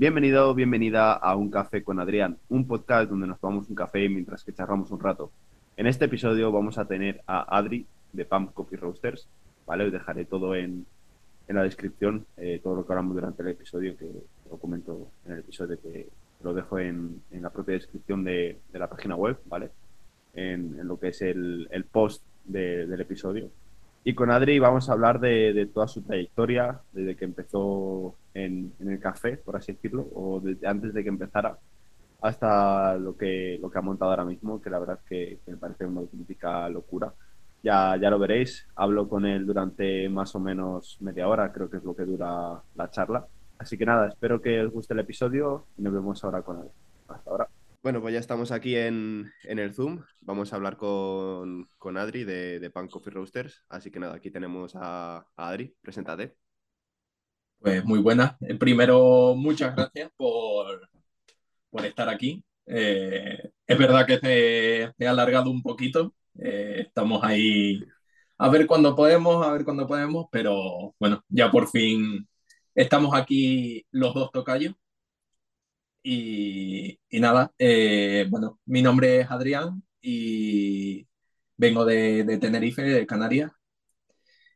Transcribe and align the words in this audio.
Bienvenido, 0.00 0.54
bienvenida 0.54 1.12
a 1.12 1.34
Un 1.34 1.50
Café 1.50 1.82
con 1.82 1.98
Adrián, 1.98 2.38
un 2.50 2.68
podcast 2.68 3.10
donde 3.10 3.26
nos 3.26 3.40
tomamos 3.40 3.68
un 3.68 3.74
café 3.74 4.08
mientras 4.08 4.44
que 4.44 4.52
charlamos 4.52 4.92
un 4.92 5.00
rato. 5.00 5.32
En 5.76 5.88
este 5.88 6.04
episodio 6.04 6.52
vamos 6.52 6.78
a 6.78 6.84
tener 6.84 7.20
a 7.26 7.58
Adri 7.58 7.84
de 8.12 8.24
Pump 8.24 8.54
Coffee 8.54 8.78
Roasters, 8.78 9.26
¿vale? 9.66 9.86
Os 9.86 9.92
dejaré 9.92 10.24
todo 10.24 10.54
en, 10.54 10.86
en 11.48 11.56
la 11.56 11.64
descripción, 11.64 12.24
eh, 12.36 12.60
todo 12.62 12.76
lo 12.76 12.86
que 12.86 12.92
hablamos 12.92 13.16
durante 13.16 13.42
el 13.42 13.48
episodio, 13.48 13.96
que 13.96 14.08
lo 14.48 14.56
comento 14.58 15.08
en 15.26 15.32
el 15.32 15.38
episodio, 15.40 15.76
que 15.82 16.06
lo 16.44 16.54
dejo 16.54 16.78
en, 16.78 17.20
en 17.32 17.42
la 17.42 17.50
propia 17.50 17.74
descripción 17.74 18.22
de, 18.22 18.56
de, 18.72 18.78
la 18.78 18.88
página 18.88 19.16
web, 19.16 19.40
¿vale? 19.46 19.70
En, 20.32 20.78
en 20.78 20.86
lo 20.86 21.00
que 21.00 21.08
es 21.08 21.20
el, 21.22 21.66
el 21.72 21.82
post 21.86 22.22
de, 22.44 22.86
del 22.86 23.00
episodio. 23.00 23.50
Y 24.08 24.14
con 24.14 24.30
Adri 24.30 24.58
vamos 24.58 24.88
a 24.88 24.94
hablar 24.94 25.20
de, 25.20 25.52
de, 25.52 25.66
toda 25.66 25.86
su 25.86 26.00
trayectoria, 26.00 26.80
desde 26.92 27.14
que 27.14 27.26
empezó 27.26 28.14
en, 28.32 28.72
en 28.80 28.90
el 28.90 28.98
café, 29.00 29.36
por 29.36 29.54
así 29.54 29.72
decirlo, 29.72 30.08
o 30.14 30.40
desde 30.40 30.66
antes 30.66 30.94
de 30.94 31.02
que 31.02 31.10
empezara, 31.10 31.58
hasta 32.22 32.96
lo 32.96 33.18
que, 33.18 33.58
lo 33.60 33.70
que 33.70 33.76
ha 33.76 33.82
montado 33.82 34.10
ahora 34.10 34.24
mismo, 34.24 34.62
que 34.62 34.70
la 34.70 34.78
verdad 34.78 34.98
es 35.02 35.06
que, 35.10 35.38
me 35.46 35.58
parece 35.58 35.84
una 35.84 36.00
auténtica 36.00 36.70
locura. 36.70 37.12
Ya, 37.62 37.98
ya 38.00 38.08
lo 38.08 38.18
veréis, 38.18 38.66
hablo 38.76 39.06
con 39.10 39.26
él 39.26 39.44
durante 39.46 40.08
más 40.08 40.34
o 40.34 40.40
menos 40.40 40.96
media 41.02 41.28
hora, 41.28 41.52
creo 41.52 41.68
que 41.68 41.76
es 41.76 41.84
lo 41.84 41.94
que 41.94 42.06
dura 42.06 42.62
la 42.76 42.90
charla. 42.90 43.26
Así 43.58 43.76
que 43.76 43.84
nada, 43.84 44.08
espero 44.08 44.40
que 44.40 44.58
os 44.64 44.72
guste 44.72 44.94
el 44.94 45.00
episodio 45.00 45.66
y 45.76 45.82
nos 45.82 45.92
vemos 45.92 46.24
ahora 46.24 46.40
con 46.40 46.60
él. 46.60 46.68
Hasta 47.08 47.30
ahora. 47.30 47.57
Bueno, 47.82 48.00
pues 48.00 48.12
ya 48.12 48.20
estamos 48.20 48.50
aquí 48.50 48.76
en, 48.76 49.32
en 49.44 49.58
el 49.58 49.72
Zoom. 49.72 50.02
Vamos 50.20 50.52
a 50.52 50.56
hablar 50.56 50.76
con, 50.76 51.68
con 51.78 51.96
Adri 51.96 52.24
de, 52.24 52.58
de 52.58 52.70
Pan 52.70 52.88
Coffee 52.88 53.12
Roasters. 53.12 53.64
Así 53.68 53.90
que 53.90 54.00
nada, 54.00 54.14
aquí 54.16 54.30
tenemos 54.30 54.74
a, 54.74 55.18
a 55.18 55.48
Adri. 55.48 55.74
Preséntate. 55.80 56.36
Pues 57.60 57.84
muy 57.84 58.00
buena. 58.00 58.36
Primero, 58.58 59.34
muchas 59.36 59.74
gracias 59.74 60.10
por, 60.16 60.88
por 61.70 61.84
estar 61.84 62.08
aquí. 62.08 62.44
Eh, 62.66 63.50
es 63.66 63.78
verdad 63.78 64.06
que 64.06 64.18
se, 64.18 64.92
se, 64.98 65.06
ha 65.06 65.10
alargado 65.10 65.50
un 65.50 65.62
poquito. 65.62 66.14
Eh, 66.40 66.84
estamos 66.86 67.22
ahí 67.24 67.80
a 68.38 68.48
ver 68.50 68.66
cuándo 68.66 68.94
podemos, 68.96 69.44
a 69.46 69.52
ver 69.52 69.64
cuándo 69.64 69.86
podemos, 69.86 70.26
pero 70.30 70.94
bueno, 70.98 71.24
ya 71.28 71.50
por 71.50 71.68
fin 71.68 72.28
estamos 72.74 73.14
aquí 73.14 73.86
los 73.90 74.14
dos 74.14 74.30
tocayos. 74.32 74.74
Y, 76.10 76.98
nada, 77.20 77.52
eh, 77.58 78.26
bueno, 78.30 78.60
mi 78.64 78.80
nombre 78.82 79.20
es 79.20 79.30
Adrián 79.30 79.82
y 80.00 81.06
vengo 81.56 81.84
de, 81.84 82.24
de 82.24 82.38
Tenerife, 82.38 82.82
de 82.82 83.06
Canarias. 83.06 83.52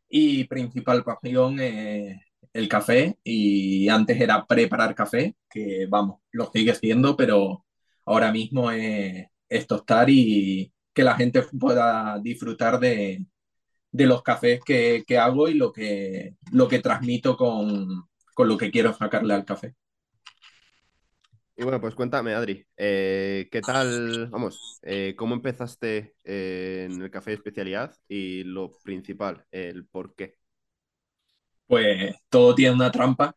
Y 0.09 0.45
principal 0.45 1.03
pasión 1.03 1.59
es 1.59 2.19
el 2.53 2.67
café 2.67 3.17
y 3.23 3.87
antes 3.89 4.19
era 4.19 4.45
preparar 4.45 4.95
café, 4.95 5.35
que 5.49 5.87
vamos, 5.89 6.21
lo 6.31 6.51
sigue 6.51 6.75
siendo, 6.75 7.15
pero 7.17 7.65
ahora 8.05 8.31
mismo 8.31 8.71
es, 8.71 9.27
es 9.49 9.67
tostar 9.67 10.09
y 10.09 10.73
que 10.93 11.03
la 11.03 11.15
gente 11.15 11.43
pueda 11.59 12.19
disfrutar 12.19 12.79
de, 12.79 13.25
de 13.91 14.05
los 14.07 14.23
cafés 14.23 14.61
que, 14.65 15.03
que, 15.07 15.17
hago 15.19 15.47
y 15.49 15.55
lo 15.55 15.71
que, 15.73 16.35
lo 16.51 16.67
que 16.67 16.79
transmito 16.79 17.37
con, 17.37 18.07
con 18.35 18.47
lo 18.49 18.57
que 18.57 18.71
quiero 18.71 18.93
sacarle 18.93 19.33
al 19.35 19.45
café. 19.45 19.75
Y 21.55 21.61
bueno, 21.63 21.79
pues 21.79 21.93
cuéntame, 21.93 22.33
Adri, 22.33 22.65
eh, 22.77 23.47
¿qué 23.51 23.61
tal, 23.61 24.27
vamos, 24.31 24.79
eh, 24.81 25.13
cómo 25.15 25.35
empezaste 25.35 26.15
eh, 26.23 26.87
en 26.89 26.99
el 26.99 27.11
café 27.11 27.29
de 27.29 27.35
especialidad 27.35 27.95
y 28.07 28.43
lo 28.43 28.71
principal, 28.83 29.45
el 29.51 29.85
por 29.85 30.15
qué? 30.15 30.35
Pues 31.67 32.15
todo 32.29 32.55
tiene 32.55 32.73
una 32.73 32.89
trampa, 32.89 33.35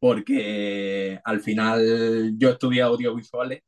porque 0.00 1.20
al 1.24 1.40
final 1.40 2.32
yo 2.36 2.50
estudié 2.50 2.82
audiovisuales, 2.82 3.62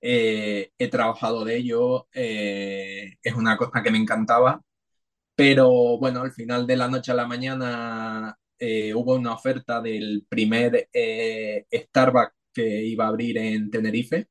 he 0.00 0.88
trabajado 0.90 1.44
de 1.44 1.56
ello, 1.56 2.08
es 2.12 3.34
una 3.36 3.56
cosa 3.56 3.84
que 3.84 3.90
me 3.92 3.98
encantaba, 3.98 4.60
pero 5.36 5.98
bueno, 5.98 6.22
al 6.22 6.32
final 6.32 6.66
de 6.66 6.76
la 6.76 6.88
noche 6.88 7.12
a 7.12 7.14
la 7.14 7.26
mañana 7.26 8.36
hubo 8.94 9.14
una 9.14 9.34
oferta 9.34 9.80
del 9.80 10.26
primer 10.28 10.88
Starbucks 11.72 12.43
que 12.54 12.84
iba 12.84 13.04
a 13.06 13.08
abrir 13.08 13.38
en 13.38 13.70
Tenerife. 13.70 14.28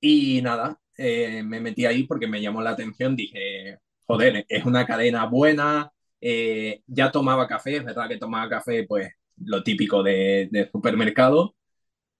Y 0.00 0.42
nada, 0.42 0.78
eh, 0.96 1.42
me 1.42 1.60
metí 1.60 1.86
ahí 1.86 2.04
porque 2.04 2.26
me 2.26 2.40
llamó 2.40 2.62
la 2.62 2.70
atención. 2.70 3.16
Dije, 3.16 3.78
joder, 4.06 4.44
es 4.48 4.64
una 4.64 4.86
cadena 4.86 5.26
buena. 5.26 5.92
Eh, 6.20 6.82
ya 6.86 7.10
tomaba 7.10 7.46
café, 7.48 7.76
es 7.76 7.84
verdad 7.84 8.08
que 8.08 8.18
tomaba 8.18 8.48
café, 8.48 8.84
pues 8.86 9.10
lo 9.38 9.62
típico 9.62 10.02
de, 10.02 10.68
supermercado. 10.72 11.54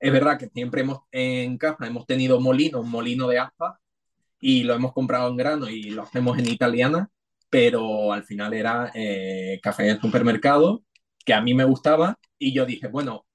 Es 0.01 0.13
verdad 0.13 0.39
que 0.39 0.49
siempre 0.49 0.83
hemos 0.83 1.01
en 1.13 1.59
casa 1.59 1.87
hemos 1.87 2.07
tenido 2.07 2.41
molino, 2.41 2.81
un 2.81 2.91
molino 2.91 3.29
de 3.29 3.39
aspa, 3.39 3.81
y 4.41 4.65
lo 4.65 4.75
hemos 4.75 4.93
comprado 4.93 5.29
en 5.31 5.37
grano 5.37 5.71
y 5.71 5.85
lo 5.91 6.03
hacemos 6.03 6.39
en 6.39 6.49
italiana, 6.49 7.11
pero 7.51 8.13
al 8.13 8.25
final 8.25 8.55
era 8.55 8.93
eh, 8.95 9.61
café 9.63 9.89
en 9.91 10.01
supermercado, 10.01 10.85
que 11.25 11.35
a 11.35 11.41
mí 11.41 11.55
me 11.55 11.65
gustaba, 11.65 12.19
y 12.39 12.53
yo 12.53 12.67
dije, 12.67 12.89
bueno, 12.89 13.27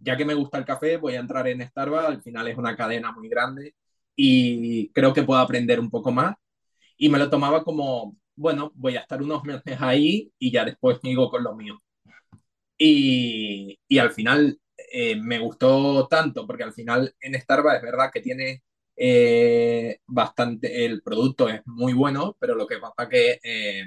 ya 0.00 0.16
que 0.16 0.24
me 0.24 0.34
gusta 0.34 0.58
el 0.58 0.64
café, 0.64 0.96
voy 0.96 1.14
a 1.16 1.20
entrar 1.20 1.48
en 1.48 1.62
Starbucks, 1.66 2.06
al 2.06 2.22
final 2.22 2.48
es 2.48 2.58
una 2.58 2.76
cadena 2.76 3.12
muy 3.12 3.28
grande 3.28 3.74
y 4.16 4.90
creo 4.92 5.14
que 5.14 5.22
puedo 5.22 5.40
aprender 5.40 5.80
un 5.80 5.90
poco 5.90 6.12
más. 6.12 6.36
Y 6.98 7.08
me 7.10 7.18
lo 7.18 7.30
tomaba 7.30 7.64
como, 7.64 8.16
bueno, 8.36 8.72
voy 8.76 8.96
a 8.96 9.00
estar 9.00 9.22
unos 9.22 9.44
meses 9.46 9.78
ahí 9.80 10.32
y 10.38 10.52
ya 10.52 10.64
después 10.64 10.98
sigo 11.02 11.30
con 11.30 11.44
lo 11.44 11.54
mío. 11.56 11.80
Y, 12.78 13.78
y 13.88 13.98
al 13.98 14.12
final 14.12 14.58
eh, 14.92 15.16
me 15.16 15.38
gustó 15.38 16.08
tanto, 16.08 16.46
porque 16.46 16.64
al 16.64 16.72
final 16.72 17.14
en 17.20 17.40
Starbucks 17.40 17.76
es 17.76 17.82
verdad 17.82 18.10
que 18.12 18.20
tiene 18.20 18.62
eh, 18.96 19.98
bastante, 20.06 20.84
el 20.86 21.02
producto 21.02 21.48
es 21.48 21.60
muy 21.66 21.92
bueno, 21.92 22.36
pero 22.40 22.54
lo 22.54 22.66
que 22.66 22.78
pasa 22.78 23.08
que 23.08 23.38
eh, 23.42 23.84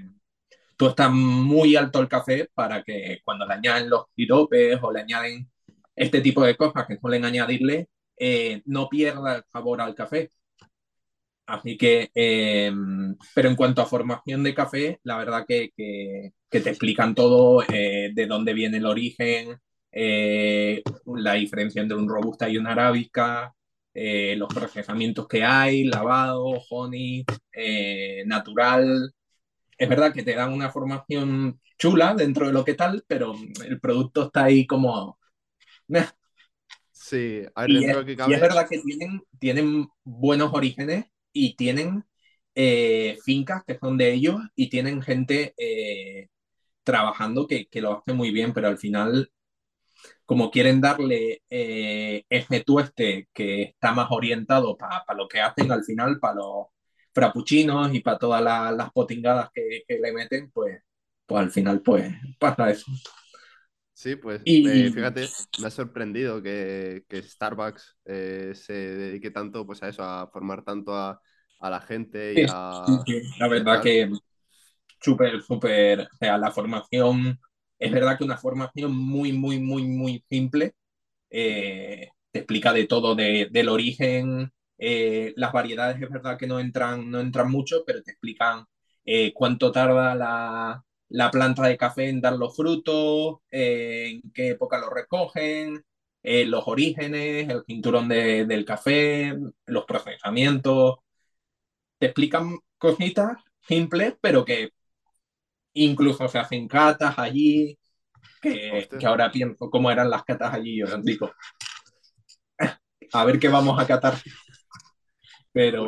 tú 0.78 0.88
estás 0.88 1.12
muy 1.12 1.76
alto 1.76 2.00
el 2.02 2.08
café 2.08 2.50
para 2.54 2.84
que 2.84 3.20
cuando 3.24 3.46
le 3.46 3.54
añaden 3.56 3.90
los 3.90 4.06
siropes 4.16 4.80
o 4.82 4.92
le 4.92 5.02
añaden 5.02 5.50
este 5.96 6.22
tipo 6.22 6.44
de 6.44 6.56
cosas 6.58 6.86
que 6.88 6.98
suelen 6.98 7.26
añadirle, 7.26 7.90
eh, 8.18 8.62
no 8.66 8.90
pierda 8.90 9.38
el 9.38 9.44
sabor 9.52 9.82
al 9.82 9.96
café. 9.96 10.30
Así 11.46 11.78
que, 11.78 12.10
eh, 12.16 12.72
pero 13.36 13.50
en 13.50 13.56
cuanto 13.56 13.82
a 13.82 13.86
formación 13.86 14.44
de 14.44 14.54
café, 14.56 15.00
la 15.04 15.18
verdad 15.18 15.46
que, 15.48 15.72
que, 15.76 16.32
te 16.50 16.70
explican 16.70 17.16
todo, 17.16 17.64
eh, 17.64 18.12
de 18.14 18.28
dónde 18.28 18.54
viene 18.54 18.78
el 18.78 18.86
origen, 18.86 19.58
eh, 19.92 20.82
la 21.06 21.34
diferencia 21.34 21.82
entre 21.82 21.98
un 21.98 22.08
robusta 22.08 22.50
y 22.50 22.58
una 22.58 22.72
arábica, 22.72 23.54
los 23.94 24.50
procesamientos 24.54 25.28
que 25.28 25.44
hay, 25.44 25.84
lavado, 25.86 26.46
honey, 26.70 27.26
natural. 28.26 29.14
Es 29.78 29.90
verdad 29.90 30.14
que 30.14 30.24
te 30.24 30.36
dan 30.36 30.54
una 30.54 30.72
formación 30.72 31.60
chula 31.78 32.16
dentro 32.16 32.48
de 32.48 32.54
lo 32.54 32.66
que 32.66 32.76
tal, 32.76 33.04
pero 33.08 33.34
el 33.66 33.80
producto 33.80 34.26
está 34.28 34.46
ahí 34.46 34.66
como 34.68 35.20
Sí, 36.96 37.44
y 37.68 37.86
es, 37.86 37.98
que 38.06 38.16
y 38.28 38.34
es, 38.34 38.42
verdad 38.42 38.68
que 38.70 38.80
tienen, 38.80 39.22
tienen 39.38 39.88
buenos 40.04 40.54
orígenes 40.54 41.06
y 41.34 41.56
tienen 41.56 42.06
eh, 42.56 43.18
fincas 43.26 43.64
que 43.66 43.78
son 43.78 43.98
de 43.98 44.14
ellos 44.14 44.40
y 44.56 44.70
tienen 44.70 45.02
gente 45.02 45.54
eh, 45.58 46.30
trabajando 46.84 47.48
que, 47.48 47.68
que, 47.68 47.82
lo 47.82 48.00
hace 48.00 48.14
muy 48.14 48.32
bien, 48.32 48.54
pero 48.54 48.68
al 48.68 48.78
final, 48.78 49.32
como 50.26 50.52
quieren 50.52 50.82
darle 50.82 51.42
eh, 51.50 52.24
ese 52.30 52.64
tueste 52.64 53.28
que 53.34 53.64
está 53.64 53.92
más 53.94 54.08
orientado 54.12 54.78
para 54.78 55.04
pa 55.06 55.14
lo 55.14 55.28
que 55.28 55.42
hacen 55.42 55.72
al 55.72 55.84
final, 55.84 56.20
para 56.20 56.36
los 56.36 56.68
frappuccinos 57.14 57.94
y 57.94 58.00
para 58.02 58.18
todas 58.18 58.42
la, 58.42 58.72
las 58.72 58.92
potingadas 58.92 59.50
que, 59.54 59.84
que, 59.88 60.00
le 60.00 60.14
meten, 60.14 60.52
pues, 60.52 60.82
pues 61.26 61.42
al 61.42 61.52
final 61.52 61.82
pues 61.82 62.14
pasa 62.40 62.70
eso. 62.70 62.86
Sí, 63.94 64.16
pues 64.16 64.42
y... 64.44 64.68
eh, 64.68 64.92
fíjate, 64.92 65.28
me 65.62 65.68
ha 65.68 65.72
sorprendido 65.72 66.42
que, 66.42 67.04
que 67.08 67.22
Starbucks 67.22 67.98
eh, 68.06 68.52
se 68.56 68.74
dedique 68.74 69.32
tanto 69.32 69.66
pues, 69.66 69.84
a 69.84 69.90
eso, 69.90 70.04
a 70.04 70.28
formar 70.32 70.64
tanto 70.64 70.96
a, 70.96 71.22
a 71.60 71.70
la 71.70 71.80
gente 71.80 72.34
y 72.34 72.46
a... 72.50 72.84
La 73.40 73.48
verdad 73.48 73.82
que 73.82 74.12
súper, 75.00 75.42
súper, 75.42 76.02
o 76.02 76.18
sea, 76.20 76.38
la 76.38 76.52
formación, 76.52 77.40
es 77.78 77.92
verdad 77.92 78.18
que 78.18 78.24
una 78.24 78.38
formación 78.38 78.96
muy, 78.96 79.32
muy, 79.32 79.60
muy, 79.60 79.84
muy 79.84 80.24
simple, 80.28 80.74
eh, 81.30 82.10
te 82.32 82.40
explica 82.40 82.74
de 82.74 82.88
todo, 82.88 83.16
de, 83.16 83.48
del 83.52 83.70
origen, 83.70 84.52
eh, 84.78 85.34
las 85.36 85.54
variedades 85.54 86.02
es 86.02 86.10
verdad 86.10 86.38
que 86.38 86.48
no 86.48 86.60
entran, 86.60 87.10
no 87.12 87.20
entran 87.20 87.52
mucho, 87.52 87.84
pero 87.86 88.02
te 88.02 88.12
explican 88.12 88.66
cuánto 89.34 89.72
tarda 89.72 90.16
la 90.16 90.84
la 91.14 91.30
planta 91.30 91.68
de 91.68 91.78
café 91.78 92.10
en 92.10 92.22
dar 92.22 92.34
los 92.34 92.56
frutos, 92.56 93.38
eh, 93.52 94.20
en 94.24 94.32
qué 94.32 94.50
época 94.50 94.80
lo 94.80 94.90
recogen, 94.90 95.86
eh, 96.24 96.46
los 96.46 96.68
orígenes, 96.68 97.48
el 97.50 97.64
cinturón 97.66 98.10
de, 98.10 98.46
del 98.46 98.66
café, 98.66 99.38
los 99.68 99.86
procesamientos. 99.86 100.96
Te 102.00 102.08
explican 102.08 102.58
cositas 102.80 103.38
simples, 103.62 104.16
pero 104.20 104.44
que 104.44 104.72
incluso 105.74 106.28
se 106.28 106.40
hacen 106.40 106.68
catas 106.68 107.20
allí. 107.20 107.78
que, 108.42 108.90
que, 109.00 109.06
ahora 109.06 109.32
pienso 109.32 109.70
cómo 109.70 109.92
eran 109.92 110.10
las 110.10 110.24
catas 110.24 110.52
allí. 110.52 110.80
Yo 110.80 110.98
digo, 110.98 111.32
a 113.14 113.26
ver 113.26 113.38
qué 113.38 113.50
vamos 113.50 113.80
a 113.80 113.86
catar. 113.86 114.16
Pero, 115.52 115.88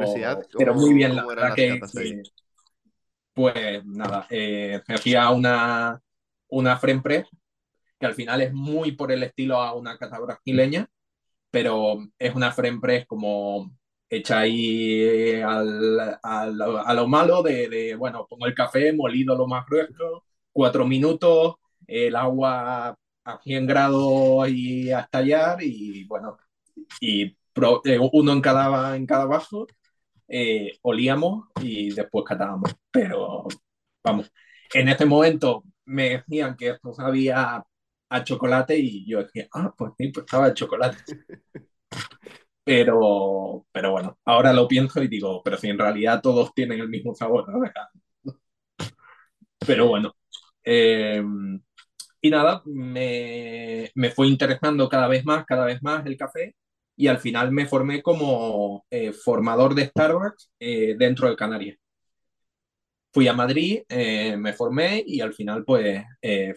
pero 0.56 0.76
muy 0.76 0.94
bien, 0.94 1.16
la 1.16 1.26
verdad 1.26 1.56
que, 1.56 1.80
pues 3.36 3.86
nada, 3.86 4.28
eh, 4.32 4.82
me 4.88 4.96
hacía 4.96 5.30
una, 5.32 6.02
una 6.50 6.78
Frempress, 6.78 7.28
que 8.00 8.06
al 8.08 8.16
final 8.16 8.42
es 8.42 8.54
muy 8.54 8.94
por 8.94 9.12
el 9.12 9.24
estilo 9.24 9.62
a 9.62 9.74
una 9.76 9.98
cata 9.98 10.20
brasileña, 10.20 10.88
pero 11.52 12.00
es 12.20 12.36
una 12.36 12.52
Frempress 12.54 13.06
como 13.08 13.72
hecha 14.10 14.40
ahí 14.42 15.42
al, 15.42 16.20
al, 16.24 16.62
a 16.86 16.94
lo 16.94 17.08
malo 17.08 17.44
de, 17.44 17.70
de, 17.70 17.96
bueno, 17.96 18.28
pongo 18.30 18.48
el 18.48 18.56
café 18.56 18.94
molido 18.94 19.36
lo 19.36 19.48
más 19.48 19.66
grueso, 19.66 20.24
cuatro 20.52 20.86
minutos, 20.88 21.56
el 21.88 22.16
agua 22.16 22.98
a 23.26 23.40
100 23.44 23.68
grados 23.68 24.50
y 24.50 24.92
a 24.92 25.02
estallar 25.02 25.62
y 25.62 26.06
bueno, 26.06 26.38
y 27.02 27.24
eh, 27.86 28.00
uno 28.12 28.34
en 28.34 28.42
cada, 28.42 28.96
en 28.96 29.06
cada 29.06 29.26
vaso, 29.26 29.68
eh, 30.28 30.72
olíamos 30.84 31.46
y 31.62 31.94
después 31.94 32.26
catábamos. 32.26 32.74
Pero 32.92 33.48
vamos, 34.04 34.32
en 34.74 34.90
este 34.90 35.06
momento 35.06 35.64
me 35.86 36.10
decían 36.12 36.56
que 36.58 36.70
esto 36.72 36.94
sabía 36.94 37.64
a 38.10 38.24
chocolate 38.24 38.78
y 38.78 39.06
yo 39.10 39.24
decía, 39.24 39.48
ah, 39.54 39.74
pues 39.78 39.94
sí, 39.98 40.10
pues 40.10 40.26
estaba 40.26 40.48
de 40.50 40.54
chocolate. 40.56 40.98
Pero, 42.64 43.66
pero 43.72 43.92
bueno, 43.92 44.18
ahora 44.26 44.52
lo 44.54 44.68
pienso 44.68 45.02
y 45.04 45.08
digo, 45.08 45.42
pero 45.44 45.58
si 45.58 45.70
en 45.70 45.78
realidad 45.78 46.22
todos 46.22 46.54
tienen 46.54 46.80
el 46.80 46.90
mismo 46.90 47.14
sabor, 47.14 47.48
¿no? 47.50 47.60
Pero 49.66 49.88
bueno. 49.88 50.16
Eh, 50.64 51.24
y 52.22 52.30
nada, 52.30 52.62
me, 52.66 53.92
me 53.96 54.12
fue 54.12 54.28
interesando 54.28 54.90
cada 54.90 55.08
vez 55.08 55.26
más, 55.26 55.46
cada 55.46 55.66
vez 55.66 55.82
más 55.84 56.06
el 56.06 56.18
café 56.18 56.56
y 56.96 57.08
al 57.08 57.20
final 57.20 57.52
me 57.52 57.66
formé 57.66 58.02
como 58.02 58.86
eh, 58.90 59.12
formador 59.14 59.76
de 59.76 59.88
Starbucks 59.88 60.52
eh, 60.60 60.96
dentro 60.98 61.30
de 61.30 61.36
Canarias. 61.36 61.78
Fui 63.12 63.28
a 63.30 63.34
Madrid, 63.34 63.84
eh, 63.88 64.36
me 64.38 64.54
formé 64.54 65.04
y 65.06 65.22
al 65.22 65.34
final 65.34 65.64
pues 65.64 66.04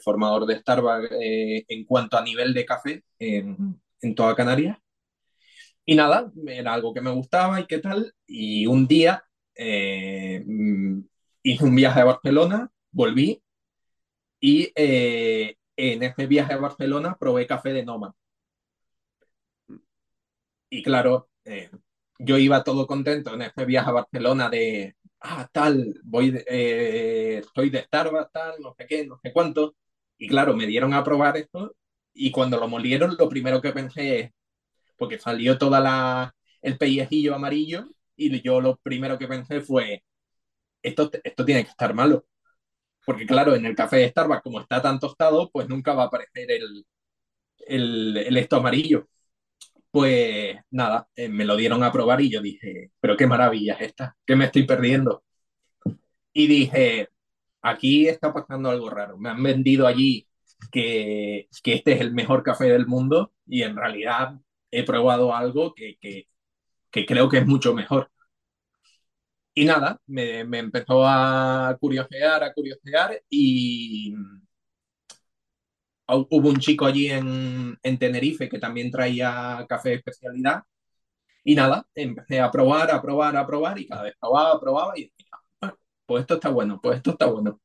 formador 0.02 0.44
de 0.46 0.58
Starbucks 0.58 1.08
en 1.10 1.84
cuanto 1.84 2.18
a 2.18 2.24
nivel 2.24 2.52
de 2.52 2.66
café 2.66 3.04
en, 3.18 3.80
en 4.02 4.14
toda 4.14 4.34
Canarias. 4.34 4.76
Y 5.84 5.94
nada, 5.94 6.30
era 6.46 6.74
algo 6.74 6.92
que 6.92 7.00
me 7.00 7.10
gustaba 7.10 7.60
y 7.60 7.66
qué 7.66 7.78
tal. 7.78 8.12
Y 8.26 8.66
un 8.66 8.86
día 8.88 9.24
mm, 9.56 11.00
hice 11.42 11.64
un 11.64 11.74
viaje 11.76 12.00
a 12.00 12.04
Barcelona, 12.04 12.70
volví 12.90 13.40
y 14.40 14.72
en 14.74 16.02
ese 16.02 16.26
viaje 16.26 16.54
a 16.54 16.58
Barcelona 16.58 17.16
probé 17.18 17.46
café 17.46 17.72
de 17.72 17.84
Noma 17.84 18.14
y 20.70 20.82
claro, 20.82 21.28
eh, 21.44 21.70
yo 22.18 22.38
iba 22.38 22.64
todo 22.64 22.86
contento 22.86 23.34
en 23.34 23.42
este 23.42 23.64
viaje 23.64 23.88
a 23.90 23.92
Barcelona 23.92 24.48
de, 24.50 24.96
ah, 25.20 25.48
tal, 25.52 25.94
voy, 26.04 26.30
de, 26.32 26.44
eh, 26.48 27.38
estoy 27.38 27.70
de 27.70 27.82
Starbucks, 27.84 28.32
tal, 28.32 28.54
no 28.60 28.74
sé 28.78 28.86
qué, 28.86 29.06
no 29.06 29.18
sé 29.22 29.32
cuánto. 29.32 29.76
Y 30.18 30.28
claro, 30.28 30.54
me 30.56 30.66
dieron 30.66 30.94
a 30.94 31.04
probar 31.04 31.36
esto 31.36 31.74
y 32.12 32.30
cuando 32.30 32.58
lo 32.58 32.68
molieron, 32.68 33.16
lo 33.18 33.28
primero 33.28 33.60
que 33.62 33.72
pensé 33.72 34.32
porque 34.98 35.18
salió 35.18 35.58
toda 35.58 35.80
la, 35.80 36.34
el 36.62 36.78
pellejillo 36.78 37.34
amarillo 37.34 37.86
y 38.16 38.40
yo 38.42 38.60
lo 38.60 38.76
primero 38.78 39.18
que 39.18 39.28
pensé 39.28 39.60
fue, 39.60 40.04
esto, 40.82 41.10
esto 41.24 41.44
tiene 41.44 41.64
que 41.64 41.70
estar 41.70 41.94
malo. 41.94 42.26
Porque 43.06 43.26
claro, 43.26 43.54
en 43.56 43.66
el 43.66 43.76
café 43.76 43.98
de 43.98 44.08
Starbucks, 44.10 44.42
como 44.42 44.60
está 44.60 44.82
tan 44.82 44.98
tostado, 45.00 45.50
pues 45.52 45.68
nunca 45.68 45.94
va 45.94 46.04
a 46.04 46.06
aparecer 46.06 46.50
el, 47.66 48.16
el 48.16 48.36
esto 48.36 48.56
amarillo. 48.56 49.08
Pues 49.90 50.56
nada, 50.70 51.08
eh, 51.16 51.28
me 51.28 51.44
lo 51.44 51.56
dieron 51.56 51.82
a 51.82 51.92
probar 51.92 52.20
y 52.20 52.30
yo 52.30 52.40
dije, 52.42 52.90
pero 53.00 53.16
qué 53.16 53.26
maravilla 53.26 53.74
es 53.74 53.88
esta, 53.88 54.16
¿qué 54.26 54.36
me 54.36 54.44
estoy 54.46 54.64
perdiendo? 54.64 55.24
Y 56.32 56.46
dije, 56.46 57.08
aquí 57.62 58.08
está 58.08 58.32
pasando 58.32 58.70
algo 58.70 58.90
raro. 58.90 59.18
Me 59.18 59.30
han 59.30 59.42
vendido 59.42 59.86
allí 59.86 60.28
que, 60.72 61.48
que 61.62 61.74
este 61.74 61.92
es 61.92 62.00
el 62.00 62.12
mejor 62.14 62.42
café 62.42 62.66
del 62.66 62.86
mundo 62.86 63.32
y 63.46 63.62
en 63.62 63.76
realidad 63.76 64.34
he 64.70 64.84
probado 64.84 65.34
algo 65.34 65.74
que, 65.74 65.96
que, 66.00 66.28
que 66.90 67.06
creo 67.06 67.28
que 67.28 67.38
es 67.38 67.46
mucho 67.46 67.74
mejor. 67.74 68.10
Y 69.54 69.64
nada, 69.64 70.00
me, 70.06 70.44
me, 70.44 70.58
empezó 70.60 71.04
a 71.06 71.76
curiosear, 71.80 72.44
a 72.44 72.52
curiosear 72.54 73.20
y, 73.28 74.14
hubo 76.08 76.48
un 76.48 76.58
chico 76.58 76.86
allí 76.86 77.08
en, 77.10 77.78
en, 77.82 77.98
Tenerife 77.98 78.48
que 78.48 78.58
también 78.58 78.90
traía 78.90 79.64
café 79.68 79.90
de 79.90 79.94
especialidad. 79.96 80.62
Y 81.44 81.54
nada, 81.54 81.86
empecé 81.94 82.40
a 82.40 82.50
probar, 82.50 82.90
a 82.90 83.00
probar, 83.02 83.36
a 83.36 83.46
probar 83.46 83.78
y 83.78 83.86
cada 83.86 84.02
vez 84.02 84.14
probaba, 84.20 84.60
probaba 84.60 84.98
y 84.98 85.12
ah, 85.62 85.74
pues 86.06 86.22
esto 86.22 86.34
está 86.34 86.50
bueno, 86.50 86.80
pues 86.82 86.98
esto 86.98 87.12
está 87.12 87.26
bueno. 87.26 87.60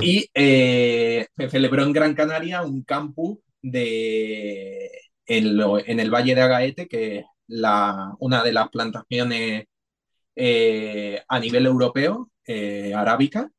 Y 0.00 0.28
eh, 0.34 1.26
se 1.36 1.48
celebró 1.50 1.82
en 1.84 1.92
Gran 1.92 2.14
Canaria 2.14 2.62
un 2.62 2.82
campus 2.82 3.38
de, 3.62 4.90
en, 5.26 5.56
lo, 5.56 5.78
en 5.78 6.00
el 6.00 6.10
Valle 6.10 6.34
de 6.34 6.42
Agaete, 6.42 6.88
que 6.88 7.18
es 7.18 7.26
la, 7.46 8.14
una 8.18 8.42
de 8.42 8.52
las 8.52 8.68
plantaciones 8.70 9.66
eh, 10.36 11.22
a 11.28 11.38
nivel 11.40 11.66
europeo, 11.66 12.30
eh, 12.46 12.94
arábica, 12.94 13.50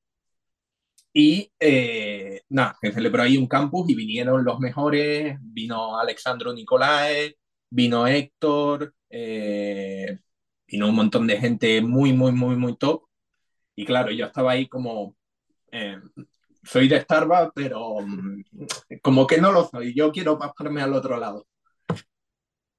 y 1.13 1.51
eh, 1.60 2.42
nada, 2.50 2.75
se 2.81 2.92
celebró 2.92 3.21
ahí 3.24 3.38
un 3.38 3.48
campus 3.48 3.89
y 3.89 3.95
vinieron 3.95 4.44
los 4.44 4.60
mejores, 4.60 5.38
vino 5.42 6.00
Alexandro 6.00 6.54
Nicolae, 6.54 7.38
vino 7.69 8.07
Héctor, 8.07 8.94
eh, 9.10 10.19
vino 10.68 10.89
un 10.89 10.95
montón 10.95 11.27
de 11.27 11.38
gente 11.38 11.81
muy, 11.81 12.13
muy, 12.13 12.31
muy, 12.31 12.56
muy 12.56 12.77
top. 12.77 13.04
Y 13.75 13.86
claro, 13.86 14.12
yo 14.12 14.25
estaba 14.27 14.54
ahí 14.54 14.68
como, 14.68 15.15
eh, 15.71 16.00
soy 16.63 16.88
de 16.88 17.01
Starbucks, 17.01 17.51
pero 17.56 17.98
mm, 18.01 18.44
como 19.01 19.27
que 19.27 19.39
no 19.39 19.51
lo 19.51 19.66
soy, 19.68 19.94
yo 19.95 20.12
quiero 20.12 20.39
pasarme 20.39 20.81
al 20.81 20.94
otro 20.94 21.18
lado. 21.18 21.48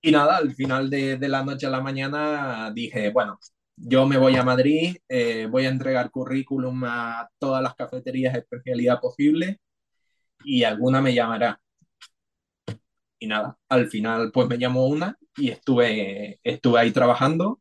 Y 0.02 0.10
nada, 0.12 0.36
al 0.36 0.54
final 0.54 0.90
de, 0.90 1.16
de 1.16 1.28
la 1.28 1.44
noche 1.44 1.66
a 1.66 1.70
la 1.70 1.80
mañana 1.80 2.70
dije, 2.74 3.10
bueno, 3.10 3.38
yo 3.76 4.06
me 4.06 4.18
voy 4.18 4.36
a 4.36 4.44
Madrid, 4.44 4.96
eh, 5.08 5.46
voy 5.50 5.66
a 5.66 5.68
entregar 5.70 6.10
currículum 6.10 6.84
a 6.84 7.28
todas 7.38 7.62
las 7.62 7.74
cafeterías 7.74 8.32
de 8.34 8.40
especialidad 8.40 9.00
posible 9.00 9.60
y 10.44 10.64
alguna 10.64 11.00
me 11.02 11.14
llamará. 11.14 11.60
Y 13.18 13.26
nada, 13.26 13.58
al 13.68 13.88
final 13.88 14.30
pues 14.32 14.48
me 14.48 14.58
llamó 14.58 14.86
una 14.86 15.16
y 15.36 15.50
estuve, 15.50 16.40
estuve 16.42 16.80
ahí 16.80 16.92
trabajando, 16.92 17.60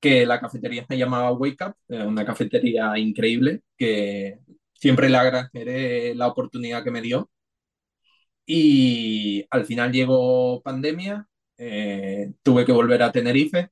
que 0.00 0.26
la 0.26 0.40
cafetería 0.40 0.86
se 0.88 0.96
llamaba 0.98 1.32
Wake 1.32 1.64
Up, 1.64 1.76
una 1.88 2.24
cafetería 2.24 2.96
increíble 2.98 3.62
que 3.76 4.38
siempre 4.74 5.08
le 5.10 5.16
agradeceré 5.18 6.14
la 6.14 6.28
oportunidad 6.28 6.84
que 6.84 6.90
me 6.90 7.02
dio. 7.02 7.30
Y 8.46 9.46
al 9.50 9.66
final 9.66 9.92
llegó 9.92 10.62
pandemia, 10.62 11.28
eh, 11.58 12.32
tuve 12.42 12.64
que 12.64 12.72
volver 12.72 13.02
a 13.02 13.12
Tenerife 13.12 13.70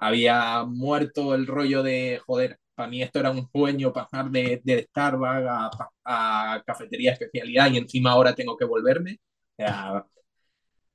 había 0.00 0.64
muerto 0.64 1.34
el 1.34 1.46
rollo 1.46 1.82
de, 1.82 2.20
joder, 2.26 2.58
para 2.74 2.88
mí 2.88 3.02
esto 3.02 3.20
era 3.20 3.30
un 3.30 3.48
sueño 3.52 3.92
pasar 3.92 4.30
de, 4.30 4.60
de 4.64 4.84
Starbucks 4.84 5.46
a, 5.48 5.70
a, 6.04 6.62
cafetería 6.66 7.12
especialidad 7.12 7.70
y 7.72 7.78
encima 7.78 8.12
ahora 8.12 8.34
tengo 8.34 8.56
que 8.56 8.64
volverme. 8.64 9.20
Sea, 9.56 10.06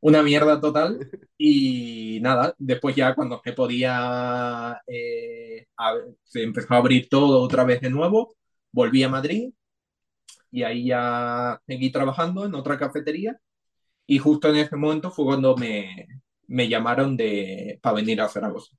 una 0.02 0.24
mierda 0.24 0.60
total. 0.62 1.00
Y 1.38 2.20
nada, 2.22 2.56
después 2.58 2.96
ya 2.96 3.14
cuando 3.16 3.42
se 3.44 3.54
podía, 3.54 4.82
eh, 4.88 5.68
a, 5.78 5.94
se 6.24 6.44
empezó 6.44 6.74
a 6.76 6.78
abrir 6.78 7.10
todo 7.10 7.42
otra 7.42 7.64
vez 7.66 7.82
de 7.82 7.90
nuevo, 7.90 8.36
volví 8.72 9.04
a 9.04 9.10
Madrid 9.10 9.52
y 10.52 10.64
ahí 10.64 10.88
ya 10.88 11.62
seguí 11.68 11.92
trabajando 11.92 12.46
en 12.46 12.56
otra 12.56 12.78
cafetería. 12.78 13.40
Y 14.08 14.20
justo 14.20 14.50
en 14.50 14.58
ese 14.58 14.76
momento 14.78 15.12
fue 15.12 15.26
cuando 15.26 15.56
me, 15.58 16.08
me 16.48 16.70
llamaron 16.70 17.18
de, 17.18 17.80
para 17.82 17.96
venir 17.98 18.22
a 18.22 18.30
Zaragoza. 18.30 18.76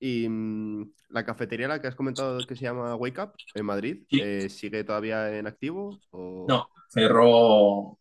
Y 0.00 0.28
mmm, 0.28 0.92
la 1.10 1.24
cafetería 1.24 1.68
la 1.68 1.80
que 1.80 1.86
has 1.86 1.94
comentado 1.94 2.38
que 2.46 2.56
se 2.56 2.64
llama 2.64 2.94
Wake 2.96 3.20
Up 3.22 3.32
en 3.54 3.64
Madrid, 3.64 4.02
sí. 4.10 4.20
eh, 4.20 4.48
¿sigue 4.48 4.84
todavía 4.84 5.36
en 5.36 5.46
activo? 5.46 5.98
O... 6.10 6.44
No, 6.48 6.68
cerró, 6.88 7.98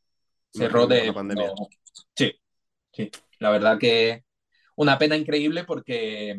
cerró 0.51 0.87
de 0.87 1.07
la 1.07 1.13
pandemia. 1.13 1.47
No. 1.47 1.67
Sí, 2.15 2.33
sí. 2.91 3.09
La 3.39 3.51
verdad 3.51 3.77
que 3.77 4.23
una 4.75 4.97
pena 4.97 5.15
increíble 5.15 5.63
porque 5.63 6.37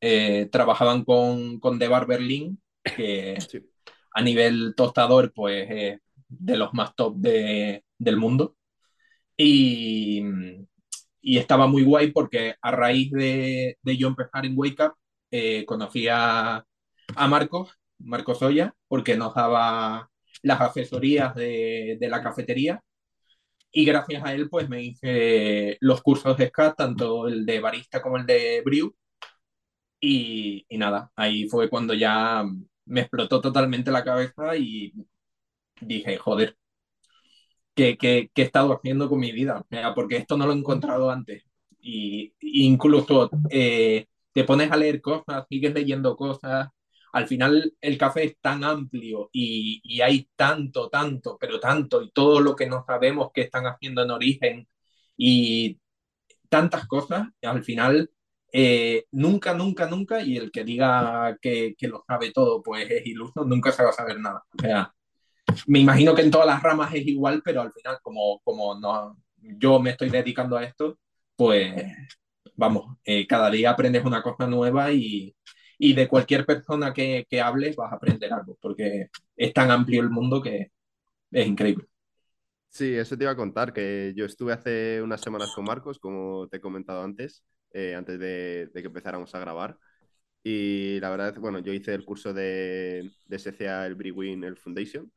eh, 0.00 0.48
trabajaban 0.50 1.04
con, 1.04 1.60
con 1.60 1.78
The 1.78 1.88
Bar 1.88 2.06
Berlin, 2.06 2.60
que 2.82 3.36
sí. 3.40 3.60
a 4.14 4.22
nivel 4.22 4.74
tostador, 4.74 5.32
pues 5.34 5.66
eh, 5.70 5.98
de 6.28 6.56
los 6.56 6.72
más 6.72 6.94
top 6.96 7.16
de, 7.16 7.84
del 7.98 8.16
mundo. 8.16 8.56
Y, 9.36 10.22
y 11.26 11.38
estaba 11.38 11.66
muy 11.66 11.82
guay 11.84 12.12
porque 12.12 12.54
a 12.62 12.70
raíz 12.70 13.10
de, 13.12 13.78
de 13.82 13.96
yo 13.96 14.08
empezar 14.08 14.46
en 14.46 14.54
Wake 14.56 14.82
Up, 14.84 14.94
eh, 15.32 15.64
conocí 15.66 16.06
a, 16.08 16.64
a, 17.16 17.28
Marcos, 17.28 17.72
Marcos 17.98 18.42
Oya, 18.42 18.74
porque 18.88 19.16
nos 19.16 19.34
daba 19.34 20.08
las 20.42 20.60
asesorías 20.60 21.34
de, 21.34 21.96
de 22.00 22.08
la 22.08 22.22
cafetería 22.22 22.80
y 23.72 23.84
gracias 23.84 24.24
a 24.24 24.34
él, 24.34 24.48
pues 24.50 24.68
me 24.68 24.82
hice 24.82 25.76
los 25.80 26.02
cursos 26.02 26.36
de 26.38 26.46
SCAT, 26.48 26.76
tanto 26.76 27.28
el 27.28 27.44
de 27.46 27.60
barista 27.60 28.02
como 28.02 28.18
el 28.18 28.26
de 28.26 28.62
brew. 28.64 28.94
Y, 30.00 30.64
y, 30.68 30.78
nada, 30.78 31.10
ahí 31.16 31.48
fue 31.48 31.68
cuando 31.70 31.94
ya 31.94 32.44
me 32.86 33.00
explotó 33.00 33.40
totalmente 33.40 33.90
la 33.90 34.04
cabeza 34.04 34.56
y 34.56 34.92
dije, 35.80 36.18
joder, 36.18 36.56
¿qué, 37.76 37.96
qué, 37.98 38.30
qué 38.34 38.42
he 38.42 38.44
estado 38.46 38.74
haciendo 38.74 39.08
con 39.08 39.20
mi 39.20 39.32
vida? 39.32 39.64
Porque 39.94 40.16
esto 40.16 40.36
no 40.36 40.46
lo 40.46 40.52
he 40.52 40.56
encontrado 40.56 41.10
antes. 41.10 41.44
Y, 41.80 42.34
incluso 42.40 43.30
eh, 43.50 44.06
te 44.32 44.44
pones 44.44 44.72
a 44.72 44.76
leer 44.76 45.00
cosas, 45.00 45.46
sigues 45.48 45.74
leyendo 45.74 46.16
cosas, 46.16 46.68
al 47.12 47.26
final 47.28 47.74
el 47.80 47.98
café 47.98 48.24
es 48.24 48.36
tan 48.40 48.64
amplio 48.64 49.30
y, 49.32 49.80
y, 49.84 50.00
hay 50.00 50.28
tanto, 50.36 50.88
tanto, 50.90 51.38
pero 51.40 51.60
tanto, 51.60 52.02
y 52.02 52.10
todo 52.10 52.40
lo 52.40 52.56
que 52.56 52.66
no 52.66 52.84
sabemos 52.86 53.30
que 53.32 53.42
están 53.42 53.66
haciendo 53.66 54.02
en 54.02 54.10
origen 54.10 54.68
y 55.16 55.78
tantas 56.48 56.86
cosas, 56.86 57.28
al 57.42 57.64
final 57.64 58.10
eh, 58.52 59.06
nunca, 59.12 59.54
nunca, 59.54 59.86
nunca, 59.88 60.22
y 60.22 60.36
el 60.36 60.50
que 60.50 60.64
diga 60.64 61.36
que, 61.40 61.74
que, 61.78 61.88
lo 61.88 62.04
sabe 62.06 62.32
todo, 62.32 62.62
pues 62.62 62.90
es 62.90 63.06
iluso, 63.06 63.44
nunca 63.44 63.72
se 63.72 63.84
va 63.84 63.90
a 63.90 63.92
saber 63.92 64.20
nada. 64.20 64.44
O 64.58 64.62
sea, 64.62 64.94
me 65.66 65.80
imagino 65.80 66.14
que 66.14 66.22
en 66.22 66.30
todas 66.30 66.46
las 66.46 66.62
ramas 66.62 66.94
es 66.94 67.06
igual, 67.06 67.42
pero 67.44 67.60
al 67.62 67.72
final, 67.72 67.98
como, 68.02 68.40
como 68.44 68.78
no, 68.78 69.16
yo 69.38 69.80
me 69.80 69.90
estoy 69.90 70.10
dedicando 70.10 70.56
a 70.56 70.64
esto, 70.64 70.98
pues 71.36 71.74
vamos, 72.54 72.96
eh, 73.04 73.26
cada 73.26 73.50
día 73.50 73.70
aprendes 73.70 74.04
una 74.04 74.22
cosa 74.22 74.46
nueva 74.46 74.92
y, 74.92 75.34
y 75.78 75.94
de 75.94 76.08
cualquier 76.08 76.46
persona 76.46 76.92
que, 76.92 77.26
que 77.28 77.40
hables 77.40 77.76
vas 77.76 77.92
a 77.92 77.96
aprender 77.96 78.32
algo, 78.32 78.56
porque 78.60 79.08
es 79.36 79.52
tan 79.52 79.70
amplio 79.70 80.02
el 80.02 80.10
mundo 80.10 80.42
que 80.42 80.70
es 81.30 81.46
increíble. 81.46 81.86
Sí, 82.68 82.94
eso 82.94 83.16
te 83.16 83.24
iba 83.24 83.32
a 83.32 83.36
contar, 83.36 83.72
que 83.72 84.12
yo 84.14 84.26
estuve 84.26 84.52
hace 84.52 85.00
unas 85.02 85.20
semanas 85.22 85.50
con 85.54 85.64
Marcos, 85.64 85.98
como 85.98 86.46
te 86.48 86.58
he 86.58 86.60
comentado 86.60 87.02
antes, 87.02 87.42
eh, 87.72 87.94
antes 87.94 88.18
de, 88.18 88.66
de, 88.66 88.82
que 88.82 88.88
empezáramos 88.88 89.34
a 89.34 89.38
grabar. 89.40 89.78
Y 90.42 91.00
la 91.00 91.10
verdad, 91.10 91.36
bueno, 91.38 91.58
yo 91.60 91.72
hice 91.72 91.94
el 91.94 92.04
curso 92.04 92.34
de, 92.34 93.10
de 93.26 93.36
SCA, 93.36 93.86
el 93.86 93.94
Brewin, 93.94 94.44
el 94.44 94.56
Foundation. 94.56 95.10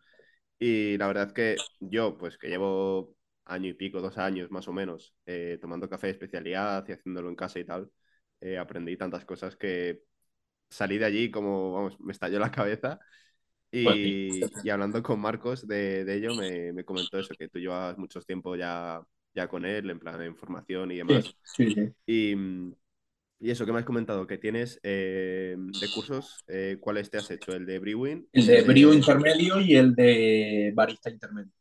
Y 0.59 0.97
la 0.97 1.07
verdad 1.07 1.31
que 1.31 1.57
yo, 1.79 2.17
pues 2.17 2.37
que 2.37 2.49
llevo 2.49 3.15
año 3.45 3.69
y 3.69 3.73
pico, 3.73 4.01
dos 4.01 4.17
años 4.17 4.51
más 4.51 4.67
o 4.67 4.73
menos, 4.73 5.15
eh, 5.25 5.57
tomando 5.61 5.89
café 5.89 6.07
de 6.07 6.13
especialidad 6.13 6.85
y 6.87 6.91
haciéndolo 6.91 7.29
en 7.29 7.35
casa 7.35 7.59
y 7.59 7.65
tal, 7.65 7.89
eh, 8.41 8.57
aprendí 8.57 8.97
tantas 8.97 9.25
cosas 9.25 9.55
que 9.55 10.01
salí 10.69 10.97
de 10.97 11.05
allí 11.05 11.31
como, 11.31 11.73
vamos, 11.73 11.99
me 11.99 12.11
estalló 12.11 12.39
la 12.39 12.51
cabeza. 12.51 12.99
Y, 13.71 14.39
pues 14.39 14.65
y 14.65 14.69
hablando 14.69 15.01
con 15.03 15.19
Marcos 15.19 15.67
de, 15.67 16.03
de 16.03 16.15
ello, 16.15 16.35
me, 16.35 16.73
me, 16.73 16.83
comentó 16.83 17.19
eso, 17.19 17.35
que 17.35 17.49
tú 17.49 17.59
llevas 17.59 17.97
mucho 17.97 18.19
tiempo 18.21 18.55
ya, 18.55 19.01
ya 19.33 19.47
con 19.47 19.63
él, 19.65 19.89
en 19.89 19.99
plan 19.99 20.17
de 20.19 20.25
información 20.25 20.91
y 20.91 20.97
demás. 20.97 21.35
Sí, 21.43 21.73
sí, 21.73 21.93
y, 22.07 22.35
y, 23.39 23.51
eso 23.51 23.65
que 23.65 23.72
me 23.72 23.79
has 23.79 23.86
comentado, 23.86 24.27
que 24.27 24.38
tienes 24.38 24.79
eh, 24.84 25.55
de 25.58 25.91
cursos, 25.93 26.43
eh, 26.48 26.77
¿cuáles 26.79 27.10
te 27.10 27.17
has 27.17 27.29
hecho? 27.31 27.53
¿El 27.53 27.65
de 27.65 27.79
Brewing? 27.79 28.27
El 28.31 28.46
de 28.46 28.62
Brew 28.63 28.93
intermedio 28.93 29.60
y 29.62 29.75
el 29.75 29.96
de 29.96 30.72
barista 30.74 31.10
intermedio. 31.10 31.51